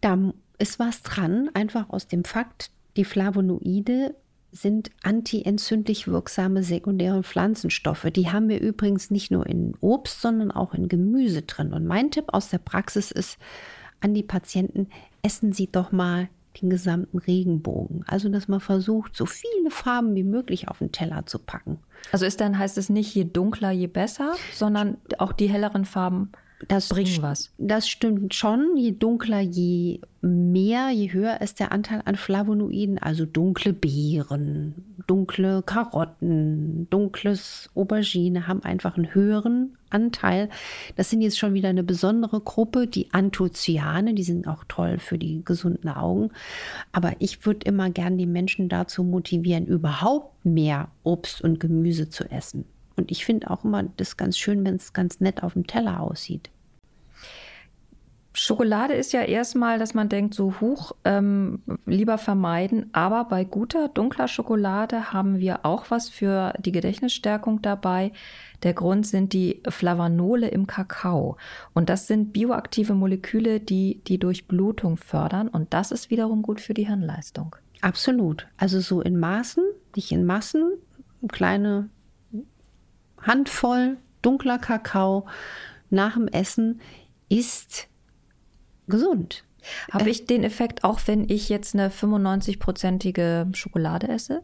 Da 0.00 0.18
ist 0.62 0.78
was 0.78 1.02
dran, 1.02 1.50
einfach 1.54 1.90
aus 1.90 2.06
dem 2.06 2.24
Fakt, 2.24 2.70
die 2.96 3.04
Flavonoide 3.04 4.14
sind 4.52 4.90
antientzündlich 5.02 6.06
wirksame 6.06 6.62
sekundäre 6.62 7.24
Pflanzenstoffe. 7.24 8.06
Die 8.14 8.30
haben 8.30 8.48
wir 8.48 8.60
übrigens 8.60 9.10
nicht 9.10 9.32
nur 9.32 9.46
in 9.46 9.74
Obst, 9.80 10.20
sondern 10.20 10.52
auch 10.52 10.72
in 10.72 10.88
Gemüse 10.88 11.42
drin. 11.42 11.72
Und 11.72 11.86
mein 11.86 12.12
Tipp 12.12 12.26
aus 12.28 12.50
der 12.50 12.58
Praxis 12.58 13.10
ist 13.10 13.38
an 14.00 14.14
die 14.14 14.22
Patienten, 14.22 14.88
essen 15.22 15.52
Sie 15.52 15.72
doch 15.72 15.90
mal 15.90 16.28
den 16.60 16.70
gesamten 16.70 17.18
Regenbogen. 17.18 18.04
Also, 18.06 18.28
dass 18.28 18.46
man 18.46 18.60
versucht, 18.60 19.16
so 19.16 19.26
viele 19.26 19.70
Farben 19.70 20.14
wie 20.14 20.22
möglich 20.22 20.68
auf 20.68 20.78
den 20.78 20.92
Teller 20.92 21.26
zu 21.26 21.40
packen. 21.40 21.78
Also 22.12 22.26
ist 22.26 22.40
dann 22.40 22.58
heißt 22.58 22.78
es 22.78 22.88
nicht 22.88 23.12
je 23.14 23.24
dunkler, 23.24 23.70
je 23.72 23.88
besser, 23.88 24.34
sondern 24.52 24.98
auch 25.18 25.32
die 25.32 25.48
helleren 25.48 25.86
Farben 25.86 26.30
das 26.68 26.88
bringen 26.88 27.22
was. 27.22 27.50
Das 27.58 27.88
stimmt 27.88 28.34
schon. 28.34 28.76
Je 28.76 28.92
dunkler, 28.92 29.40
je 29.40 30.00
mehr, 30.20 30.90
je 30.90 31.12
höher 31.12 31.40
ist 31.40 31.58
der 31.58 31.72
Anteil 31.72 32.02
an 32.04 32.16
Flavonoiden, 32.16 32.98
also 32.98 33.26
dunkle 33.26 33.72
Beeren, 33.72 34.74
dunkle 35.06 35.62
Karotten, 35.62 36.88
dunkles 36.90 37.70
Aubergine 37.74 38.46
haben 38.46 38.62
einfach 38.62 38.96
einen 38.96 39.14
höheren 39.14 39.76
Anteil. 39.90 40.48
Das 40.96 41.10
sind 41.10 41.22
jetzt 41.22 41.38
schon 41.38 41.54
wieder 41.54 41.68
eine 41.68 41.82
besondere 41.82 42.40
Gruppe, 42.40 42.86
die 42.86 43.12
Anthocyane, 43.12 44.14
die 44.14 44.22
sind 44.22 44.46
auch 44.46 44.64
toll 44.68 44.98
für 44.98 45.18
die 45.18 45.44
gesunden 45.44 45.88
Augen. 45.88 46.30
Aber 46.92 47.14
ich 47.18 47.44
würde 47.44 47.66
immer 47.66 47.90
gern 47.90 48.16
die 48.16 48.26
Menschen 48.26 48.68
dazu 48.68 49.02
motivieren, 49.02 49.66
überhaupt 49.66 50.44
mehr 50.44 50.88
Obst 51.02 51.42
und 51.42 51.58
Gemüse 51.58 52.08
zu 52.08 52.30
essen. 52.30 52.64
Und 53.02 53.10
ich 53.10 53.24
finde 53.24 53.50
auch 53.50 53.64
immer 53.64 53.82
das 53.82 54.16
ganz 54.16 54.38
schön, 54.38 54.64
wenn 54.64 54.76
es 54.76 54.92
ganz 54.92 55.18
nett 55.18 55.42
auf 55.42 55.54
dem 55.54 55.66
Teller 55.66 55.98
aussieht. 55.98 56.50
Schokolade 58.32 58.94
ist 58.94 59.12
ja 59.12 59.22
erstmal, 59.22 59.80
dass 59.80 59.92
man 59.92 60.08
denkt, 60.08 60.34
so 60.34 60.54
hoch 60.60 60.92
ähm, 61.04 61.62
lieber 61.84 62.16
vermeiden. 62.16 62.90
Aber 62.92 63.24
bei 63.24 63.42
guter 63.42 63.88
dunkler 63.88 64.28
Schokolade 64.28 65.12
haben 65.12 65.40
wir 65.40 65.66
auch 65.66 65.90
was 65.90 66.10
für 66.10 66.54
die 66.60 66.70
Gedächtnisstärkung 66.70 67.60
dabei. 67.60 68.12
Der 68.62 68.72
Grund 68.72 69.04
sind 69.04 69.32
die 69.32 69.64
Flavanole 69.68 70.46
im 70.46 70.68
Kakao. 70.68 71.38
Und 71.74 71.90
das 71.90 72.06
sind 72.06 72.32
bioaktive 72.32 72.94
Moleküle, 72.94 73.58
die 73.58 74.00
die 74.06 74.18
Durchblutung 74.18 74.96
fördern. 74.96 75.48
Und 75.48 75.74
das 75.74 75.90
ist 75.90 76.08
wiederum 76.08 76.42
gut 76.42 76.60
für 76.60 76.72
die 76.72 76.86
Hirnleistung. 76.86 77.56
Absolut. 77.80 78.46
Also 78.58 78.78
so 78.78 79.00
in 79.00 79.18
Maßen, 79.18 79.64
nicht 79.96 80.12
in 80.12 80.24
Massen. 80.24 80.70
Eine 81.20 81.28
kleine 81.28 81.88
Handvoll 83.22 83.96
dunkler 84.20 84.58
Kakao 84.58 85.26
nach 85.90 86.14
dem 86.14 86.28
Essen 86.28 86.80
ist 87.28 87.88
gesund. 88.86 89.44
Habe 89.90 90.10
ich 90.10 90.26
den 90.26 90.42
Effekt 90.42 90.84
auch, 90.84 91.00
wenn 91.06 91.28
ich 91.28 91.48
jetzt 91.48 91.74
eine 91.74 91.88
95-prozentige 91.88 93.54
Schokolade 93.54 94.08
esse? 94.08 94.42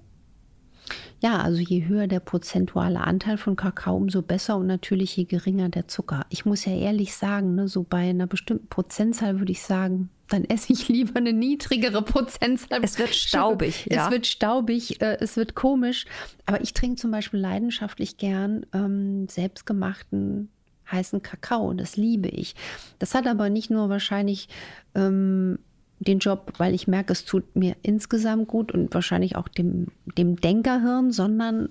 Ja, 1.21 1.43
also 1.43 1.61
je 1.61 1.87
höher 1.87 2.07
der 2.07 2.21
prozentuale 2.21 3.01
Anteil 3.01 3.37
von 3.37 3.57
Kakao, 3.57 3.97
umso 3.97 4.23
besser 4.23 4.57
und 4.57 4.69
natürlich 4.69 5.17
je 5.17 5.25
geringer 5.25 5.69
der 5.69 5.89
Zucker. 5.89 6.25
Ich 6.29 6.45
muss 6.45 6.65
ja 6.65 6.73
ehrlich 6.73 7.15
sagen, 7.15 7.57
ne, 7.57 7.67
so 7.67 7.83
bei 7.83 8.09
einer 8.09 8.29
bestimmten 8.29 8.69
Prozentzahl 8.69 9.41
würde 9.41 9.53
ich 9.53 9.63
sagen, 9.63 10.11
dann 10.29 10.45
esse 10.45 10.73
ich 10.73 10.89
lieber 10.89 11.17
eine 11.17 11.33
niedrigere 11.33 12.03
Prozentzahl. 12.03 12.81
Es 12.83 12.99
wird 12.99 13.15
staubig, 13.15 13.87
ja. 13.91 14.07
Es 14.07 14.11
wird 14.11 14.27
staubig, 14.27 15.01
äh, 15.01 15.19
es 15.21 15.37
wird 15.37 15.55
komisch. 15.55 16.07
Aber 16.47 16.61
ich 16.61 16.75
trinke 16.75 16.97
zum 16.97 17.11
Beispiel 17.11 17.41
leidenschaftlich 17.41 18.17
gern 18.17 18.67
ähm, 18.73 19.29
selbstgemachten 19.29 20.51
heißen 20.91 21.23
Kakao. 21.23 21.73
Das 21.75 21.97
liebe 21.97 22.29
ich. 22.29 22.55
Das 22.99 23.15
hat 23.15 23.27
aber 23.27 23.51
nicht 23.51 23.71
nur 23.71 23.89
wahrscheinlich 23.89 24.49
ähm, 24.95 25.59
den 26.01 26.19
Job, 26.19 26.53
weil 26.59 26.75
ich 26.75 26.87
merke, 26.87 27.13
es 27.13 27.25
tut 27.25 27.57
mir 27.57 27.77
insgesamt 27.83 28.49
gut 28.49 28.73
und 28.73 28.93
wahrscheinlich 28.95 29.37
auch 29.37 29.49
dem, 29.49 29.89
dem 30.17 30.41
Denkerhirn, 30.41 31.11
sondern 31.11 31.71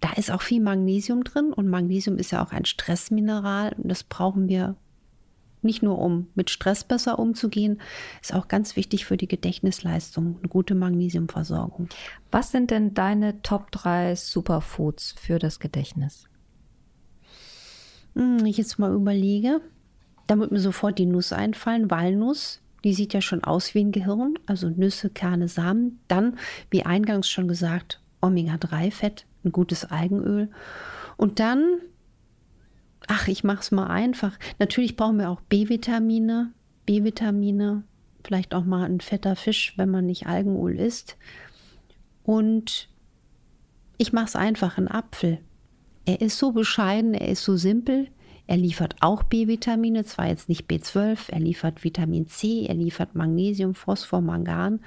da 0.00 0.12
ist 0.14 0.32
auch 0.32 0.42
viel 0.42 0.60
Magnesium 0.60 1.22
drin 1.22 1.52
und 1.52 1.68
Magnesium 1.68 2.18
ist 2.18 2.32
ja 2.32 2.44
auch 2.44 2.50
ein 2.50 2.64
Stressmineral 2.64 3.74
und 3.78 3.88
das 3.88 4.02
brauchen 4.02 4.48
wir 4.48 4.74
nicht 5.62 5.82
nur, 5.82 5.98
um 5.98 6.28
mit 6.34 6.50
Stress 6.50 6.84
besser 6.84 7.18
umzugehen, 7.18 7.80
ist 8.20 8.34
auch 8.34 8.48
ganz 8.48 8.76
wichtig 8.76 9.04
für 9.04 9.16
die 9.16 9.28
Gedächtnisleistung, 9.28 10.36
eine 10.38 10.48
gute 10.48 10.74
Magnesiumversorgung. 10.74 11.88
Was 12.30 12.50
sind 12.50 12.70
denn 12.70 12.94
deine 12.94 13.42
Top 13.42 13.70
3 13.70 14.14
Superfoods 14.14 15.14
für 15.18 15.38
das 15.38 15.60
Gedächtnis? 15.60 16.28
Hm, 18.14 18.44
ich 18.44 18.58
jetzt 18.58 18.78
mal 18.78 18.92
überlege, 18.92 19.60
da 20.26 20.38
wird 20.38 20.52
mir 20.52 20.60
sofort 20.60 20.98
die 20.98 21.06
Nuss 21.06 21.32
einfallen, 21.32 21.90
Walnuss. 21.90 22.60
Die 22.84 22.94
sieht 22.94 23.14
ja 23.14 23.20
schon 23.20 23.44
aus 23.44 23.74
wie 23.74 23.84
ein 23.84 23.92
Gehirn, 23.92 24.34
also 24.46 24.68
Nüsse, 24.68 25.08
Kerne, 25.10 25.48
Samen. 25.48 26.00
Dann, 26.08 26.38
wie 26.70 26.84
eingangs 26.84 27.28
schon 27.28 27.46
gesagt, 27.46 28.00
Omega-3-Fett, 28.20 29.26
ein 29.44 29.52
gutes 29.52 29.84
Algenöl. 29.84 30.50
Und 31.16 31.38
dann, 31.38 31.78
ach, 33.08 33.28
ich 33.28 33.44
mache 33.44 33.60
es 33.60 33.70
mal 33.70 33.86
einfach. 33.86 34.38
Natürlich 34.58 34.96
brauchen 34.96 35.18
wir 35.18 35.30
auch 35.30 35.40
B-Vitamine, 35.42 36.52
B-Vitamine, 36.86 37.84
vielleicht 38.24 38.54
auch 38.54 38.64
mal 38.64 38.84
ein 38.84 39.00
fetter 39.00 39.36
Fisch, 39.36 39.74
wenn 39.76 39.90
man 39.90 40.06
nicht 40.06 40.26
Algenöl 40.26 40.78
isst. 40.78 41.16
Und 42.24 42.88
ich 43.98 44.12
mache 44.12 44.26
es 44.26 44.36
einfach, 44.36 44.78
ein 44.78 44.88
Apfel. 44.88 45.38
Er 46.04 46.20
ist 46.20 46.38
so 46.38 46.52
bescheiden, 46.52 47.14
er 47.14 47.28
ist 47.28 47.44
so 47.44 47.56
simpel. 47.56 48.08
Er 48.46 48.56
liefert 48.56 48.96
auch 49.00 49.22
B-Vitamine, 49.22 50.04
zwar 50.04 50.26
jetzt 50.26 50.48
nicht 50.48 50.68
B12, 50.68 51.30
er 51.30 51.40
liefert 51.40 51.84
Vitamin 51.84 52.26
C, 52.26 52.66
er 52.66 52.74
liefert 52.74 53.14
Magnesium, 53.14 53.74
Phosphor, 53.74 54.20
Mangan 54.20 54.80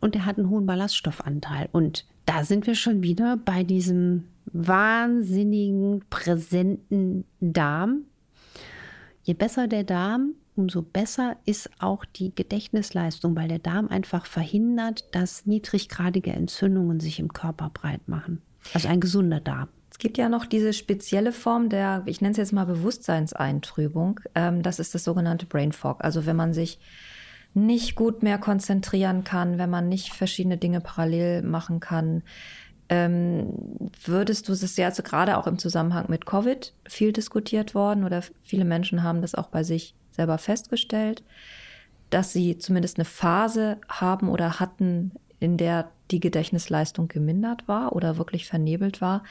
und 0.00 0.14
er 0.14 0.26
hat 0.26 0.38
einen 0.38 0.50
hohen 0.50 0.66
Ballaststoffanteil. 0.66 1.68
Und 1.72 2.04
da 2.26 2.44
sind 2.44 2.66
wir 2.66 2.74
schon 2.74 3.02
wieder 3.02 3.38
bei 3.38 3.64
diesem 3.64 4.24
wahnsinnigen, 4.52 6.04
präsenten 6.10 7.24
Darm. 7.40 8.02
Je 9.22 9.34
besser 9.34 9.66
der 9.68 9.84
Darm, 9.84 10.34
umso 10.54 10.82
besser 10.82 11.36
ist 11.46 11.70
auch 11.78 12.04
die 12.04 12.34
Gedächtnisleistung, 12.34 13.34
weil 13.36 13.48
der 13.48 13.58
Darm 13.58 13.88
einfach 13.88 14.26
verhindert, 14.26 15.04
dass 15.12 15.46
niedriggradige 15.46 16.32
Entzündungen 16.32 17.00
sich 17.00 17.18
im 17.18 17.32
Körper 17.32 17.70
breit 17.72 18.06
machen. 18.08 18.42
Also 18.74 18.88
ein 18.88 19.00
gesunder 19.00 19.40
Darm. 19.40 19.68
Es 19.90 19.98
gibt 19.98 20.18
ja 20.18 20.28
noch 20.28 20.44
diese 20.44 20.72
spezielle 20.72 21.32
Form 21.32 21.68
der, 21.68 22.02
ich 22.06 22.20
nenne 22.20 22.32
es 22.32 22.36
jetzt 22.36 22.52
mal 22.52 22.66
Bewusstseinseintrübung. 22.66 24.20
Ähm, 24.34 24.62
das 24.62 24.78
ist 24.78 24.94
das 24.94 25.04
sogenannte 25.04 25.46
Brain 25.46 25.72
Fog. 25.72 26.04
Also 26.04 26.26
wenn 26.26 26.36
man 26.36 26.52
sich 26.52 26.78
nicht 27.56 27.94
gut 27.94 28.22
mehr 28.22 28.38
konzentrieren 28.38 29.24
kann, 29.24 29.58
wenn 29.58 29.70
man 29.70 29.88
nicht 29.88 30.12
verschiedene 30.12 30.58
Dinge 30.58 30.80
parallel 30.80 31.42
machen 31.42 31.80
kann, 31.80 32.22
ähm, 32.88 33.52
würdest 34.04 34.48
du 34.48 34.52
es 34.52 34.76
ja 34.76 34.86
also 34.86 35.02
gerade 35.02 35.38
auch 35.38 35.46
im 35.46 35.58
Zusammenhang 35.58 36.04
mit 36.08 36.26
Covid 36.26 36.72
viel 36.86 37.12
diskutiert 37.12 37.74
worden 37.74 38.04
oder 38.04 38.22
viele 38.44 38.64
Menschen 38.64 39.02
haben 39.02 39.22
das 39.22 39.34
auch 39.34 39.48
bei 39.48 39.64
sich 39.64 39.94
selber 40.12 40.38
festgestellt, 40.38 41.22
dass 42.10 42.32
sie 42.32 42.58
zumindest 42.58 42.98
eine 42.98 43.06
Phase 43.06 43.78
haben 43.88 44.28
oder 44.28 44.60
hatten, 44.60 45.12
in 45.40 45.56
der 45.56 45.90
die 46.10 46.20
Gedächtnisleistung 46.20 47.08
gemindert 47.08 47.66
war 47.66 47.96
oder 47.96 48.18
wirklich 48.18 48.46
vernebelt 48.46 49.00
war. 49.00 49.24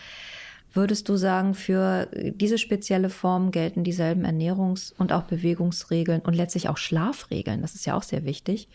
Würdest 0.75 1.08
du 1.08 1.15
sagen, 1.15 1.53
für 1.53 2.10
diese 2.13 2.58
spezielle 2.58 3.10
Form 3.10 3.51
gelten 3.51 3.86
dieselben 3.86 4.25
Ernährungs- 4.25 4.94
und 4.98 5.13
auch 5.13 5.24
Bewegungsregeln 5.24 6.20
und 6.20 6.36
letztlich 6.36 6.67
auch 6.67 6.75
Schlafregeln? 6.75 7.62
Das 7.62 7.75
ist 7.75 7.86
ja 7.86 7.96
auch 7.96 8.03
sehr 8.03 8.25
wichtig. 8.25 8.67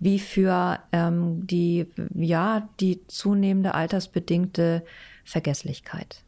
Wie 0.00 0.18
für 0.18 0.78
ähm, 0.90 1.46
die, 1.46 1.86
ja, 2.14 2.66
die 2.80 3.06
zunehmende 3.08 3.74
altersbedingte 3.74 4.84
Vergesslichkeit. 5.24 6.22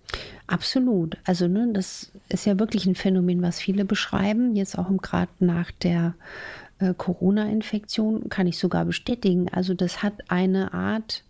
Absolut. 0.47 1.17
Also, 1.25 1.49
ne, 1.49 1.71
das 1.73 2.13
ist 2.29 2.45
ja 2.45 2.59
wirklich 2.59 2.85
ein 2.85 2.95
Phänomen, 2.95 3.41
was 3.41 3.59
viele 3.59 3.87
beschreiben. 3.87 4.55
Jetzt 4.55 4.79
auch 4.79 4.91
gerade 5.01 5.33
nach 5.41 5.71
der 5.71 6.15
äh, 6.79 6.93
Corona-Infektion 6.95 8.29
kann 8.29 8.47
ich 8.47 8.59
sogar 8.59 8.85
bestätigen. 8.85 9.49
Also, 9.49 9.73
das 9.73 10.03
hat 10.03 10.13
eine 10.29 10.75
Art 10.75 11.25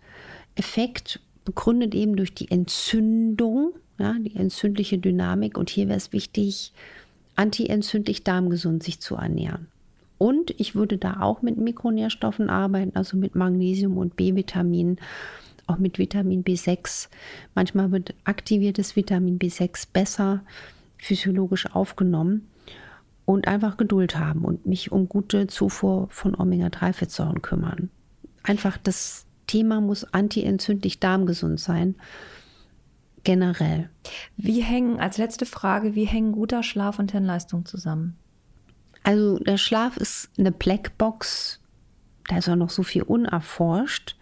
Effekt 0.57 1.21
begründet 1.47 1.95
eben 1.95 2.17
durch 2.17 2.35
die 2.35 2.51
Entzündung, 2.51 3.73
ja, 3.99 4.15
die 4.21 4.37
entzündliche 4.37 4.99
Dynamik. 4.99 5.57
Und 5.57 5.71
hier 5.71 5.89
wäre 5.89 5.97
es 5.97 6.13
wichtig, 6.13 6.75
antientzündlich 7.37 8.23
darmgesund 8.23 8.83
sich 8.83 9.01
zu 9.01 9.15
ernähren. 9.15 9.69
Und 10.19 10.59
ich 10.59 10.75
würde 10.75 10.99
da 10.99 11.21
auch 11.21 11.41
mit 11.41 11.57
Mikronährstoffen 11.57 12.51
arbeiten, 12.51 12.97
also 12.97 13.17
mit 13.17 13.35
Magnesium 13.35 13.97
und 13.97 14.17
B-Vitaminen, 14.17 14.99
auch 15.67 15.79
mit 15.79 15.99
Vitamin 15.99 16.45
B6. 16.45 17.09
Manchmal 17.55 17.93
wird 17.93 18.15
aktiviertes 18.25 18.97
Vitamin 18.97 19.39
B6 19.39 19.89
besser 19.93 20.43
physiologisch 20.99 21.67
aufgenommen 21.75 22.49
und 23.25 23.49
einfach 23.49 23.77
Geduld 23.77 24.19
haben 24.19 24.45
und 24.45 24.67
mich 24.67 24.93
um 24.93 25.09
gute 25.09 25.47
Zufuhr 25.49 26.09
von 26.11 26.35
Omega-3-Fettsäuren 26.35 27.43
kümmern. 27.43 27.91
Einfach 28.43 28.79
das 28.79 29.26
Thema 29.47 29.81
muss 29.81 30.05
antientzündlich 30.05 31.01
darmgesund 31.01 31.61
sein. 31.61 31.97
Generell. 33.25 33.91
Wie 34.37 34.63
hängen, 34.63 35.01
als 35.01 35.19
letzte 35.19 35.47
Frage, 35.47 35.95
wie 35.95 36.05
hängen 36.05 36.33
guter 36.33 36.63
Schlaf 36.63 36.99
und 36.99 37.13
Hirnleistung 37.13 37.65
zusammen? 37.67 38.17
Also 39.03 39.39
der 39.39 39.57
Schlaf 39.57 39.97
ist 39.97 40.31
eine 40.39 40.53
Blackbox, 40.53 41.61
da 42.29 42.39
ist 42.39 42.49
auch 42.49 42.57
noch 42.57 42.71
so 42.71 42.83
viel 42.83 43.03
unerforscht. 43.03 44.17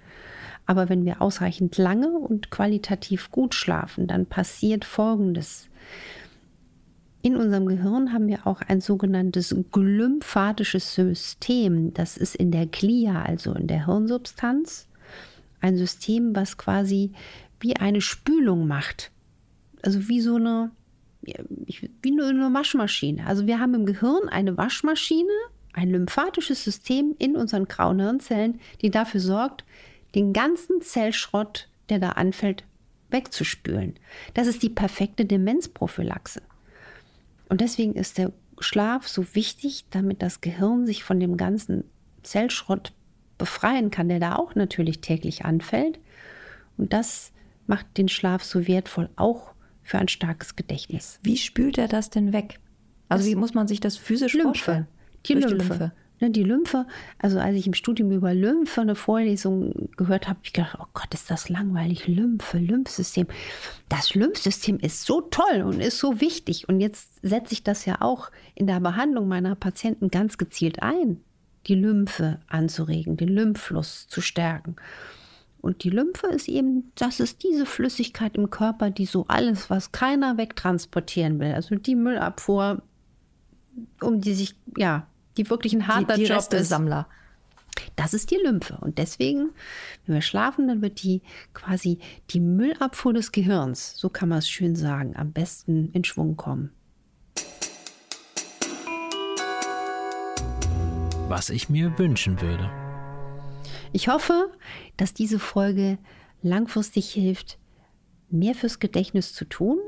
Aber 0.67 0.89
wenn 0.89 1.05
wir 1.05 1.21
ausreichend 1.21 1.77
lange 1.77 2.09
und 2.09 2.51
qualitativ 2.51 3.31
gut 3.31 3.55
schlafen, 3.55 4.07
dann 4.07 4.27
passiert 4.27 4.85
Folgendes. 4.85 5.69
In 7.21 7.37
unserem 7.37 7.67
Gehirn 7.67 8.13
haben 8.13 8.29
wir 8.29 8.47
auch 8.47 8.61
ein 8.61 8.81
sogenanntes 8.81 9.55
glymphatisches 9.73 10.95
System. 10.95 11.93
Das 11.95 12.17
ist 12.17 12.35
in 12.35 12.51
der 12.51 12.67
Glia, 12.67 13.23
also 13.23 13.55
in 13.55 13.67
der 13.67 13.87
Hirnsubstanz 13.87 14.89
ein 15.65 15.79
System, 15.79 16.37
was 16.37 16.59
quasi 16.59 17.13
wie 17.59 17.77
eine 17.77 18.03
Spülung 18.03 18.67
macht. 18.69 19.11
Also 19.83 20.09
wie 20.09 20.21
so 20.21 20.37
eine, 20.37 20.71
wie 21.23 22.13
eine 22.13 22.55
Waschmaschine. 22.55 23.27
Also 23.27 23.47
wir 23.47 23.59
haben 23.59 23.75
im 23.75 23.87
Gehirn 23.87 24.29
eine 24.29 24.57
Waschmaschine, 24.59 25.33
ein 25.73 25.91
lymphatisches 25.91 26.63
System 26.63 27.17
in 27.19 27.35
unseren 27.35 27.67
grauen 27.67 27.99
Hirnzellen, 27.99 28.61
die 28.83 28.91
dafür 28.91 29.21
sorgt, 29.21 29.65
den 30.15 30.35
ganzen 30.35 30.83
Zellschrott, 30.83 31.69
der 31.89 31.99
da 31.99 32.11
anfällt, 32.11 32.65
wegzuspülen. 33.11 33.95
Das 34.35 34.47
ist 34.47 34.63
die 34.63 34.69
perfekte 34.69 35.25
Demenzprophylaxe. 35.25 36.43
Und 37.49 37.63
deswegen 37.63 37.95
ist 37.95 38.19
der 38.19 38.33
Schlaf 38.61 39.09
so 39.09 39.35
wichtig, 39.35 39.87
damit 39.91 40.21
das 40.21 40.43
Gehirn 40.43 40.87
sich 40.87 41.05
von 41.05 41.21
dem 41.21 41.37
ganzen 41.37 41.85
Zellschrott 42.23 42.93
befreien 43.39 43.91
kann, 43.91 44.09
der 44.09 44.21
da 44.21 44.37
auch 44.37 44.55
natürlich 44.55 45.01
täglich 45.01 45.45
anfällt. 45.45 45.99
Und 46.77 46.93
das 46.93 47.33
macht 47.67 47.87
den 47.97 48.09
Schlaf 48.09 48.45
so 48.45 48.67
wertvoll, 48.67 49.09
auch 49.17 49.55
für 49.83 49.99
ein 49.99 50.09
starkes 50.09 50.57
Gedächtnis. 50.57 51.19
Wie 51.23 51.37
spült 51.37 51.79
er 51.79 51.89
das 51.89 52.11
denn 52.11 52.33
weg? 52.33 52.61
Also 53.09 53.25
das 53.25 53.31
wie 53.31 53.37
muss 53.37 53.55
man 53.55 53.69
sich 53.69 53.81
das 53.81 53.97
physisch 53.97 54.33
Lymphe. 54.33 54.49
vorstellen? 54.49 54.87
Die 55.27 55.35
Lymphe. 55.35 55.49
Die 55.49 55.55
Lymphe. 55.55 55.93
Ne, 56.21 56.31
die 56.31 56.45
Lymphe, 56.45 56.87
also 57.19 57.41
als 57.41 57.57
ich 57.57 57.67
im 57.67 57.75
Studium 57.75 58.13
über 58.13 58.35
Lymphe 58.35 58.81
eine 58.81 58.95
Vorlesung 58.95 59.91
gehört 59.97 60.29
habe, 60.29 60.37
habe 60.37 60.41
ich 60.45 60.53
gedacht, 60.53 60.79
oh 60.81 60.87
Gott, 60.95 61.13
ist 61.13 61.29
das 61.29 61.49
langweilig, 61.49 62.07
Lymphe, 62.07 62.59
Lymphsystem. 62.59 63.27
Das 63.89 64.15
Lymphsystem 64.15 64.79
ist 64.79 65.05
so 65.05 65.23
toll 65.23 65.63
und 65.63 65.81
ist 65.81 65.99
so 65.99 66.21
wichtig. 66.21 66.69
Und 66.69 66.81
jetzt 66.81 67.19
setze 67.23 67.53
ich 67.53 67.65
das 67.65 67.85
ja 67.85 68.01
auch 68.01 68.31
in 68.55 68.69
der 68.69 68.79
Behandlung 68.79 69.27
meiner 69.27 69.57
Patienten 69.57 70.09
ganz 70.09 70.39
gezielt 70.39 70.83
ein 70.83 71.21
die 71.67 71.75
Lymphe 71.75 72.41
anzuregen, 72.49 73.17
den 73.17 73.29
Lymphfluss 73.29 74.07
zu 74.09 74.21
stärken. 74.21 74.77
Und 75.61 75.83
die 75.83 75.91
Lymphe 75.91 76.27
ist 76.27 76.49
eben, 76.49 76.93
das 76.95 77.21
ist 77.21 77.43
diese 77.43 77.65
Flüssigkeit 77.65 78.37
im 78.37 78.51
Körper, 78.51 78.91
die 78.91 79.07
so 79.07 79.25
alles, 79.29 79.71
was 79.71 79.93
keiner 79.93 80.37
wegtransportieren 80.37 81.41
will, 81.41 81.53
also 81.53 81.75
die 81.75 81.95
Müllabfuhr, 81.95 82.83
um 84.01 84.21
die 84.21 84.35
sich 84.35 84.57
ja 84.77 85.07
die 85.37 85.49
wirklich 85.51 85.73
ein 85.73 85.89
harter 85.89 86.15
die, 86.15 86.25
die 86.25 86.29
Job 86.29 86.53
ist. 86.53 86.69
Sammler. 86.69 87.07
Das 87.97 88.15
ist 88.15 88.31
die 88.31 88.37
Lymphe. 88.37 88.79
Und 88.81 88.99
deswegen, 88.99 89.51
wenn 90.07 90.15
wir 90.15 90.23
schlafen, 90.23 90.69
dann 90.69 90.83
wird 90.83 91.03
die 91.03 91.23
quasi 91.55 91.99
die 92.31 92.41
Müllabfuhr 92.41 93.13
des 93.13 93.33
Gehirns, 93.33 93.97
so 93.97 94.09
kann 94.09 94.29
man 94.29 94.39
es 94.39 94.49
schön 94.49 94.77
sagen, 94.77 95.17
am 95.17 95.33
besten 95.33 95.91
in 95.93 96.05
Schwung 96.05 96.37
kommen. 96.37 96.71
Was 101.35 101.51
ich 101.51 101.69
mir 101.69 101.99
wünschen 101.99 102.41
würde. 102.41 102.71
Ich 103.93 104.07
hoffe, 104.07 104.53
dass 104.97 105.15
diese 105.15 105.41
Folge 105.41 105.99
langfristig 106.43 107.11
hilft, 107.11 107.59
mehr 108.31 108.55
fürs 108.55 108.79
Gedächtnis 108.79 109.35
zu 109.35 109.45
tun 109.45 109.81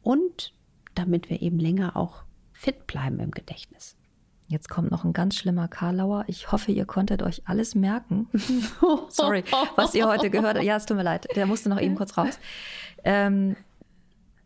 und 0.00 0.54
damit 0.94 1.28
wir 1.28 1.42
eben 1.42 1.58
länger 1.58 1.98
auch 1.98 2.22
fit 2.54 2.86
bleiben 2.86 3.20
im 3.20 3.30
Gedächtnis. 3.30 3.98
Jetzt 4.46 4.70
kommt 4.70 4.90
noch 4.90 5.04
ein 5.04 5.12
ganz 5.12 5.36
schlimmer 5.36 5.68
Karlauer. 5.68 6.24
Ich 6.28 6.50
hoffe, 6.50 6.72
ihr 6.72 6.86
konntet 6.86 7.22
euch 7.22 7.42
alles 7.44 7.74
merken. 7.74 8.30
Sorry, 9.10 9.44
was 9.76 9.94
ihr 9.94 10.08
heute 10.08 10.30
gehört 10.30 10.56
habt. 10.56 10.64
Ja, 10.64 10.76
es 10.76 10.86
tut 10.86 10.96
mir 10.96 11.02
leid. 11.02 11.28
Der 11.36 11.44
musste 11.44 11.68
noch 11.68 11.78
eben 11.78 11.94
kurz 11.94 12.16
raus. 12.16 12.38
Ähm, 13.04 13.54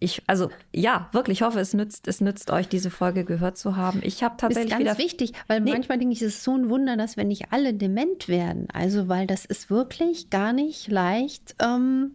ich, 0.04 0.23
also 0.26 0.50
ja, 0.73 1.08
wirklich, 1.12 1.38
ich 1.38 1.42
hoffe, 1.42 1.58
es 1.61 1.75
nützt, 1.75 2.06
es 2.08 2.20
nützt 2.20 2.50
euch, 2.50 2.68
diese 2.68 2.90
Folge 2.90 3.25
gehört 3.25 3.56
zu 3.58 3.76
haben. 3.76 4.00
Ich 4.02 4.23
habe 4.23 4.37
tatsächlich 4.37 4.78
ist 4.78 4.84
ganz 4.84 4.99
wichtig, 4.99 5.32
weil 5.49 5.61
Nee. 5.61 5.73
manchmal 5.73 5.99
denke 5.99 6.12
ich, 6.12 6.23
es 6.23 6.34
ist 6.37 6.44
so 6.44 6.54
ein 6.56 6.68
Wunder, 6.68 6.96
dass 6.96 7.16
wir 7.16 7.25
nicht 7.25 7.52
alle 7.52 7.75
dement 7.75 8.28
werden. 8.28 8.68
Also, 8.73 9.08
weil 9.08 9.26
das 9.26 9.44
ist 9.44 9.70
wirklich 9.70 10.30
gar 10.30 10.52
nicht 10.52 10.88
leicht, 10.88 11.56
ähm, 11.62 12.12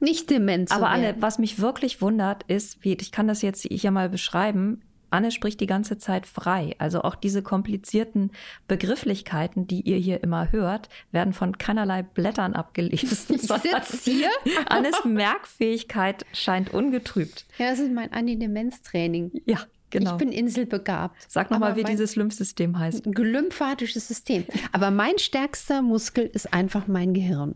nicht 0.00 0.28
dement 0.30 0.68
zu 0.68 0.74
Aber 0.74 0.88
Anne, 0.88 1.04
werden. 1.04 1.22
was 1.22 1.38
mich 1.38 1.58
wirklich 1.60 2.00
wundert, 2.02 2.42
ist, 2.48 2.84
wie, 2.84 2.94
ich 2.94 3.12
kann 3.12 3.28
das 3.28 3.42
jetzt 3.42 3.62
hier 3.70 3.90
mal 3.90 4.08
beschreiben. 4.08 4.82
Anne 5.10 5.30
spricht 5.30 5.60
die 5.60 5.66
ganze 5.66 5.98
Zeit 5.98 6.26
frei. 6.26 6.74
Also 6.78 7.02
auch 7.02 7.14
diese 7.14 7.42
komplizierten 7.42 8.30
Begrifflichkeiten, 8.68 9.66
die 9.66 9.80
ihr 9.82 9.96
hier 9.96 10.22
immer 10.22 10.52
hört, 10.52 10.88
werden 11.12 11.32
von 11.32 11.58
keinerlei 11.58 12.02
Blättern 12.02 12.54
abgelesen. 12.54 13.08
Ich 13.30 13.42
sitz 13.48 14.04
hier. 14.04 14.30
Annes 14.68 15.04
Merkfähigkeit 15.04 16.24
scheint 16.32 16.72
ungetrübt. 16.72 17.46
Ja, 17.58 17.70
das 17.70 17.78
ist 17.78 17.92
mein 17.92 18.12
Antidemenz-Training. 18.12 19.30
Ja, 19.44 19.60
genau. 19.90 20.12
Ich 20.12 20.16
bin 20.18 20.32
inselbegabt. 20.32 21.16
Sag 21.28 21.50
nochmal, 21.50 21.76
wie 21.76 21.84
dieses 21.84 22.16
Lymphsystem 22.16 22.78
heißt. 22.78 23.06
ein 23.06 23.12
glymphatisches 23.12 24.08
System. 24.08 24.44
Aber 24.72 24.90
mein 24.90 25.18
stärkster 25.18 25.82
Muskel 25.82 26.26
ist 26.26 26.52
einfach 26.52 26.86
mein 26.86 27.14
Gehirn. 27.14 27.54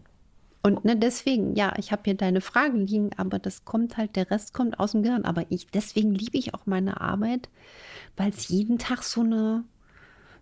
Und 0.62 0.85
ne, 0.85 0.97
deswegen, 0.97 1.55
ja, 1.55 1.73
ich 1.79 1.90
habe 1.90 2.02
hier 2.05 2.14
deine 2.14 2.40
Frage 2.40 2.76
liegen, 2.76 3.11
aber 3.17 3.38
das 3.38 3.64
kommt 3.64 3.97
halt, 3.97 4.17
der 4.17 4.31
Rest 4.31 4.52
kommt 4.52 4.79
aus 4.79 4.93
dem 4.93 5.02
Gehirn. 5.02 5.25
Aber 5.25 5.45
ich, 5.49 5.67
deswegen 5.69 6.14
liebe 6.14 6.37
ich 6.37 6.55
auch 6.55 6.67
meine 6.67 7.00
Arbeit, 7.00 7.49
weil 8.17 8.31
es 8.31 8.49
jeden 8.49 8.79
Tag 8.79 9.02
so 9.02 9.23
eine 9.23 9.64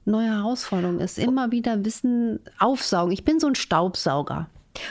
neue 0.04 0.28
Herausforderung 0.28 0.98
ist. 0.98 1.18
Immer 1.18 1.52
wieder 1.52 1.84
Wissen 1.84 2.40
aufsaugen. 2.58 3.12
Ich 3.12 3.24
bin 3.24 3.38
so 3.38 3.46
ein 3.46 3.54
Staubsauger. 3.54 4.48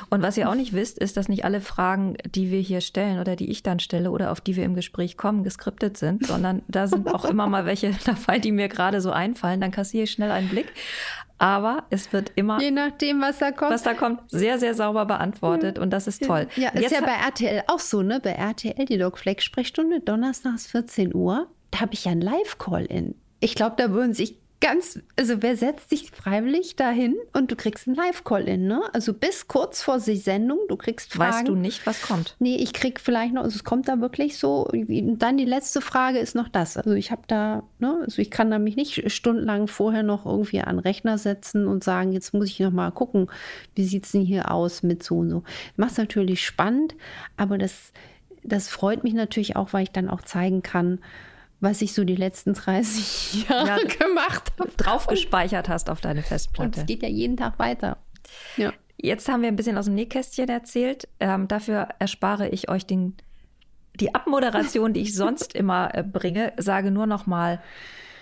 Und 0.09 0.21
was 0.21 0.37
ihr 0.37 0.49
auch 0.49 0.55
nicht 0.55 0.73
wisst, 0.73 0.97
ist, 0.99 1.17
dass 1.17 1.29
nicht 1.29 1.45
alle 1.45 1.61
Fragen, 1.61 2.17
die 2.29 2.51
wir 2.51 2.59
hier 2.59 2.81
stellen 2.81 3.19
oder 3.19 3.35
die 3.35 3.49
ich 3.49 3.63
dann 3.63 3.79
stelle 3.79 4.11
oder 4.11 4.31
auf 4.31 4.41
die 4.41 4.55
wir 4.55 4.65
im 4.65 4.75
Gespräch 4.75 5.17
kommen, 5.17 5.43
geskriptet 5.43 5.97
sind, 5.97 6.25
sondern 6.25 6.61
da 6.67 6.87
sind 6.87 7.13
auch 7.13 7.25
immer 7.29 7.47
mal 7.47 7.65
welche 7.65 7.91
dabei, 8.05 8.39
die 8.39 8.51
mir 8.51 8.67
gerade 8.67 9.01
so 9.01 9.11
einfallen. 9.11 9.61
Dann 9.61 9.71
kassiere 9.71 10.03
ich 10.03 10.11
schnell 10.11 10.31
einen 10.31 10.49
Blick. 10.49 10.71
Aber 11.39 11.83
es 11.91 12.11
wird 12.13 12.31
immer, 12.35 12.59
Je 12.59 12.71
nachdem, 12.71 13.21
was 13.21 13.37
da 13.37 13.51
kommt. 13.51 13.71
was 13.71 13.83
da 13.83 13.93
kommt, 13.93 14.21
sehr, 14.29 14.57
sehr 14.57 14.73
sauber 14.73 15.05
beantwortet 15.05 15.77
und 15.77 15.91
das 15.91 16.07
ist 16.07 16.23
toll. 16.25 16.47
Ja, 16.55 16.69
ist 16.69 16.81
Jetzt 16.81 16.91
ja 16.93 17.01
bei 17.01 17.13
RTL 17.13 17.63
auch 17.67 17.79
so, 17.79 18.01
ne? 18.01 18.19
Bei 18.19 18.31
RTL, 18.31 18.85
die 18.85 18.97
Doc-Fleck-Sprechstunde, 18.97 19.99
donnerstags 19.99 20.67
14 20.67 21.13
Uhr, 21.13 21.47
da 21.71 21.81
habe 21.81 21.93
ich 21.93 22.05
ja 22.05 22.11
einen 22.11 22.21
Live-Call-In. 22.21 23.13
Ich 23.39 23.53
glaube, 23.53 23.75
da 23.77 23.91
würden 23.91 24.13
sich 24.15 24.35
ganz, 24.59 24.99
also 25.15 25.41
wer 25.41 25.55
setzt 25.55 25.89
sich 25.89 26.09
freiwillig 26.11 26.75
dahin 26.75 27.15
und 27.33 27.51
du 27.51 27.55
kriegst 27.55 27.87
einen 27.87 27.95
Live-Call-In, 27.95 28.67
ne? 28.67 28.81
Also 28.93 29.13
bis 29.13 29.47
kurz 29.47 29.83
vor 29.83 29.99
die 29.99 30.17
Sendung, 30.17 30.59
du 30.67 30.75
kriegst 30.77 31.13
Fragen. 31.13 31.33
weißt 31.33 31.47
du 31.47 31.55
nicht, 31.55 31.85
was 31.85 32.01
kommt. 32.01 32.35
Nee, 32.39 32.55
ich 32.55 32.73
krieg 32.73 32.99
vielleicht 32.99 33.33
noch, 33.33 33.43
also 33.43 33.55
es 33.55 33.63
kommt 33.63 33.87
da 33.87 34.01
wirklich 34.01 34.37
so. 34.37 34.65
Und 34.65 35.19
dann 35.19 35.37
die 35.37 35.45
letzte 35.45 35.81
Frage 35.81 36.17
ist 36.17 36.33
noch 36.33 36.49
das. 36.49 36.75
Also 36.75 36.93
ich 36.93 37.11
habe 37.11 37.21
da, 37.27 37.63
ne, 37.77 37.99
also 38.03 38.21
ich 38.21 38.31
kann 38.31 38.49
da 38.49 38.57
mich 38.57 38.75
nicht 38.75 39.11
stundenlang 39.11 39.67
vorher 39.67 40.03
noch 40.03 40.25
irgendwie 40.25 40.61
an 40.61 40.77
den 40.77 40.79
Rechner 40.79 41.17
setzen 41.17 41.67
und 41.67 41.83
sagen, 41.83 42.11
jetzt 42.11 42.33
muss 42.33 42.47
ich 42.47 42.59
noch 42.59 42.71
mal 42.71 42.91
gucken, 42.91 43.29
wie 43.75 43.85
sieht's 43.85 44.11
denn 44.11 44.21
hier 44.21 44.51
aus 44.51 44.81
mit 44.81 45.03
so 45.03 45.19
und 45.19 45.29
so. 45.29 45.43
Macht's 45.75 45.97
natürlich 45.97 46.43
spannend, 46.43 46.95
aber 47.35 47.59
das, 47.59 47.91
das 48.43 48.69
freut 48.69 49.03
mich 49.03 49.13
natürlich 49.13 49.55
auch, 49.55 49.73
weil 49.73 49.83
ich 49.83 49.91
dann 49.91 50.09
auch 50.09 50.21
zeigen 50.21 50.63
kann, 50.63 50.99
was 51.59 51.81
ich 51.81 51.93
so 51.93 52.03
die 52.03 52.15
letzten 52.15 52.53
30 52.53 53.45
Jahre 53.49 53.67
Ja, 53.67 53.77
gemacht 53.77 54.51
habe. 54.59 54.69
Drauf 54.77 55.07
gespeichert 55.07 55.69
hast 55.69 55.89
auf 55.89 56.01
deine 56.01 56.19
Und 56.19 56.25
Festplatte. 56.27 56.81
es 56.81 56.85
geht 56.85 57.01
ja 57.03 57.09
jeden 57.09 57.37
Tag 57.37 57.57
weiter. 57.59 57.97
Ja. 58.57 58.73
Jetzt 58.97 59.29
haben 59.29 59.41
wir 59.41 59.47
ein 59.47 59.55
bisschen 59.55 59.77
aus 59.77 59.85
dem 59.85 59.95
Nähkästchen 59.95 60.49
erzählt. 60.49 61.07
Ähm, 61.19 61.47
dafür 61.47 61.89
erspare 61.99 62.49
ich 62.49 62.69
euch 62.69 62.85
den, 62.85 63.15
die 63.99 64.13
Abmoderation, 64.15 64.93
die 64.93 65.01
ich 65.01 65.15
sonst 65.15 65.53
immer 65.55 65.93
äh, 65.95 66.03
bringe. 66.03 66.53
Sage 66.57 66.91
nur 66.91 67.05
noch 67.05 67.27
mal, 67.27 67.61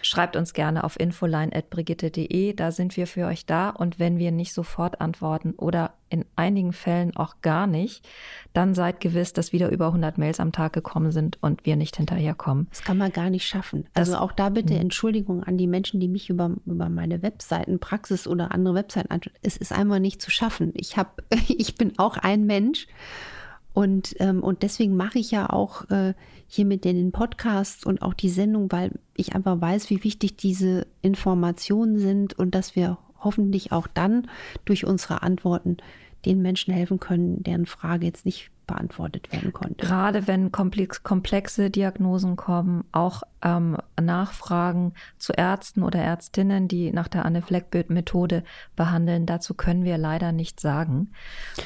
schreibt 0.05 0.35
uns 0.35 0.53
gerne 0.53 0.83
auf 0.83 0.99
infoline.brigitte.de. 0.99 2.53
Da 2.53 2.71
sind 2.71 2.95
wir 2.97 3.07
für 3.07 3.25
euch 3.25 3.45
da. 3.45 3.69
Und 3.69 3.99
wenn 3.99 4.17
wir 4.17 4.31
nicht 4.31 4.53
sofort 4.53 5.01
antworten 5.01 5.53
oder 5.57 5.93
in 6.09 6.23
einigen 6.35 6.71
Fällen 6.71 7.15
auch 7.15 7.35
gar 7.41 7.67
nicht, 7.67 8.07
dann 8.53 8.75
seid 8.75 8.99
gewiss, 9.01 9.33
dass 9.33 9.51
wieder 9.51 9.69
über 9.71 9.87
100 9.87 10.17
Mails 10.17 10.39
am 10.39 10.51
Tag 10.51 10.73
gekommen 10.73 11.11
sind 11.11 11.41
und 11.41 11.65
wir 11.65 11.75
nicht 11.75 11.97
hinterherkommen. 11.97 12.67
Das 12.69 12.83
kann 12.83 12.97
man 12.97 13.11
gar 13.11 13.29
nicht 13.29 13.47
schaffen. 13.47 13.87
Das- 13.93 14.09
Also 14.09 14.19
auch 14.23 14.31
da 14.31 14.49
bitte 14.49 14.75
Entschuldigung 14.75 15.43
an 15.43 15.57
die 15.57 15.67
Menschen, 15.67 15.99
die 15.99 16.07
mich 16.07 16.29
über, 16.29 16.51
über 16.65 16.89
meine 16.89 17.21
Webseiten, 17.21 17.79
Praxis 17.79 18.27
oder 18.27 18.51
andere 18.51 18.75
Webseiten 18.75 19.09
anschauen. 19.11 19.33
Es 19.41 19.57
ist 19.57 19.71
einfach 19.73 19.99
nicht 19.99 20.21
zu 20.21 20.29
schaffen. 20.31 20.71
Ich, 20.75 20.97
hab, 20.97 21.21
ich 21.47 21.75
bin 21.75 21.97
auch 21.97 22.17
ein 22.17 22.45
Mensch 22.45 22.87
und, 23.75 24.15
ähm, 24.19 24.41
und 24.41 24.63
deswegen 24.63 24.95
mache 24.95 25.19
ich 25.19 25.31
ja 25.31 25.49
auch 25.49 25.89
äh, 25.89 26.13
hier 26.47 26.63
mit 26.63 26.85
den 26.85 27.11
Podcasts 27.11 27.85
und 27.85 28.01
auch 28.01 28.13
die 28.13 28.29
Sendung, 28.29 28.71
weil 28.71 28.91
ich 29.17 29.35
einfach 29.35 29.59
weiß, 29.59 29.89
wie 29.89 30.01
wichtig 30.05 30.37
diese 30.37 30.87
Informationen 31.01 31.99
sind 31.99 32.39
und 32.39 32.55
dass 32.55 32.77
wir 32.77 32.97
hoffentlich 33.19 33.73
auch 33.73 33.87
dann 33.87 34.29
durch 34.63 34.85
unsere 34.85 35.23
Antworten 35.23 35.75
den 36.25 36.41
Menschen 36.41 36.73
helfen 36.73 36.99
können, 36.99 37.43
deren 37.43 37.65
Frage 37.65 38.05
jetzt 38.05 38.25
nicht 38.25 38.49
beantwortet 38.67 39.31
werden 39.31 39.53
konnte. 39.53 39.85
Gerade 39.85 40.25
wenn 40.25 40.51
komplex, 40.51 41.03
komplexe 41.03 41.69
Diagnosen 41.69 42.35
kommen, 42.35 42.83
auch 42.91 43.21
ähm, 43.43 43.77
Nachfragen 44.01 44.93
zu 45.19 45.33
Ärzten 45.33 45.83
oder 45.83 45.99
Ärztinnen, 45.99 46.67
die 46.67 46.91
nach 46.91 47.07
der 47.07 47.25
Anne-Fleck-Methode 47.25 48.43
behandeln, 48.75 49.27
dazu 49.27 49.53
können 49.53 49.83
wir 49.83 49.99
leider 49.99 50.31
nichts 50.31 50.63
sagen. 50.63 51.11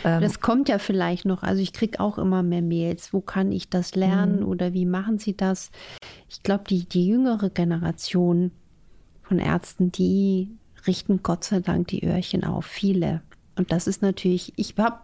Ähm, 0.04 0.22
Das 0.22 0.42
kommt 0.42 0.68
ja 0.68 0.78
vielleicht 0.78 1.24
noch. 1.24 1.42
Also 1.42 1.62
ich 1.62 1.72
kriege 1.72 2.02
auch 2.02 2.18
immer 2.18 2.44
mehr 2.44 2.62
Mails. 2.62 3.14
Wo 3.14 3.22
kann 3.22 3.54
ich 3.54 3.70
das 3.70 3.96
lernen 3.96 4.42
Mhm. 4.42 4.46
oder 4.48 4.74
wie 4.74 4.86
machen 4.86 5.20
Sie 5.20 5.38
das? 5.38 5.72
Ich 6.28 6.44
glaube, 6.44 6.66
die, 6.70 6.84
die 6.88 7.08
jüngere 7.08 7.50
Generation 7.50 8.52
von 9.24 9.40
Ärzten, 9.40 9.92
die 9.94 10.50
richten 10.86 11.24
Gott 11.24 11.46
sei 11.46 11.62
Dank 11.62 11.88
die 11.88 12.04
Öhrchen 12.06 12.44
auf. 12.44 12.66
Viele. 12.66 13.22
Und 13.60 13.74
das 13.74 13.88
ist 13.88 14.02
natürlich, 14.02 14.54
ich 14.56 14.76
habe, 14.78 15.00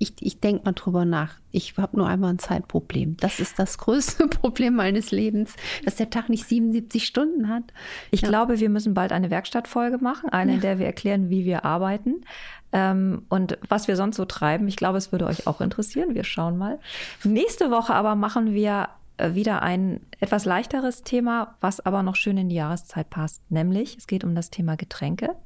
ich, 0.00 0.14
ich 0.18 0.40
denke 0.40 0.64
mal 0.64 0.72
drüber 0.72 1.04
nach. 1.04 1.34
Ich 1.52 1.76
habe 1.76 1.96
nur 1.96 2.08
einmal 2.08 2.32
ein 2.32 2.40
Zeitproblem. 2.40 3.16
Das 3.18 3.38
ist 3.38 3.60
das 3.60 3.78
größte 3.78 4.26
Problem 4.26 4.74
meines 4.74 5.12
Lebens, 5.12 5.54
dass 5.84 5.94
der 5.94 6.10
Tag 6.10 6.28
nicht 6.28 6.44
77 6.44 7.06
Stunden 7.06 7.48
hat. 7.48 7.62
Ich 8.10 8.22
glaube, 8.22 8.58
wir 8.58 8.68
müssen 8.68 8.94
bald 8.94 9.12
eine 9.12 9.30
Werkstattfolge 9.30 9.98
machen, 9.98 10.28
eine, 10.30 10.54
in 10.54 10.60
der 10.60 10.80
wir 10.80 10.86
erklären, 10.86 11.30
wie 11.30 11.44
wir 11.44 11.64
arbeiten 11.64 12.24
ähm, 12.72 13.26
und 13.28 13.58
was 13.68 13.86
wir 13.86 13.94
sonst 13.94 14.16
so 14.16 14.24
treiben. 14.24 14.66
Ich 14.66 14.74
glaube, 14.74 14.98
es 14.98 15.12
würde 15.12 15.26
euch 15.26 15.46
auch 15.46 15.60
interessieren. 15.60 16.16
Wir 16.16 16.24
schauen 16.24 16.58
mal. 16.58 16.80
Nächste 17.22 17.70
Woche 17.70 17.94
aber 17.94 18.16
machen 18.16 18.54
wir 18.54 18.88
äh, 19.18 19.34
wieder 19.34 19.62
ein 19.62 20.00
etwas 20.18 20.46
leichteres 20.46 21.04
Thema, 21.04 21.54
was 21.60 21.78
aber 21.78 22.02
noch 22.02 22.16
schön 22.16 22.38
in 22.38 22.48
die 22.48 22.56
Jahreszeit 22.56 23.08
passt. 23.08 23.40
Nämlich, 23.50 23.96
es 23.98 24.08
geht 24.08 24.24
um 24.24 24.34
das 24.34 24.50
Thema 24.50 24.76
Getränke. 24.76 25.36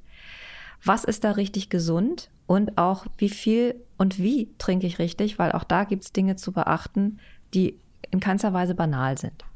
Was 0.86 1.04
ist 1.04 1.24
da 1.24 1.30
richtig 1.32 1.70
gesund? 1.70 2.28
Und 2.46 2.76
auch, 2.76 3.06
wie 3.16 3.30
viel 3.30 3.74
und 3.96 4.18
wie 4.18 4.50
trinke 4.58 4.86
ich 4.86 4.98
richtig? 4.98 5.38
Weil 5.38 5.52
auch 5.52 5.64
da 5.64 5.84
gibt 5.84 6.04
es 6.04 6.12
Dinge 6.12 6.36
zu 6.36 6.52
beachten, 6.52 7.20
die 7.54 7.80
in 8.10 8.20
keinster 8.20 8.52
Weise 8.52 8.74
banal 8.74 9.16
sind. 9.16 9.46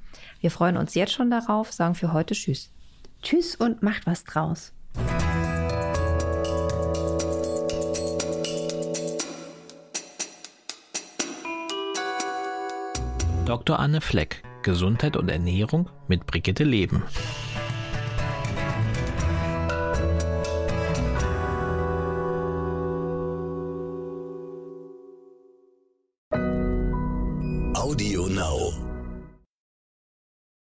Wir 0.40 0.50
freuen 0.50 0.78
uns 0.78 0.94
jetzt 0.94 1.12
schon 1.12 1.30
darauf, 1.30 1.70
sagen 1.70 1.94
für 1.94 2.14
heute 2.14 2.32
Tschüss. 2.32 2.70
Tschüss 3.22 3.56
und 3.56 3.82
macht 3.82 4.06
was 4.06 4.24
draus. 4.24 4.72
Dr. 13.44 13.78
Anne 13.78 14.00
Fleck, 14.00 14.42
Gesundheit 14.62 15.14
und 15.18 15.28
Ernährung 15.28 15.90
mit 16.06 16.26
Brigitte 16.26 16.64
Leben. 16.64 17.02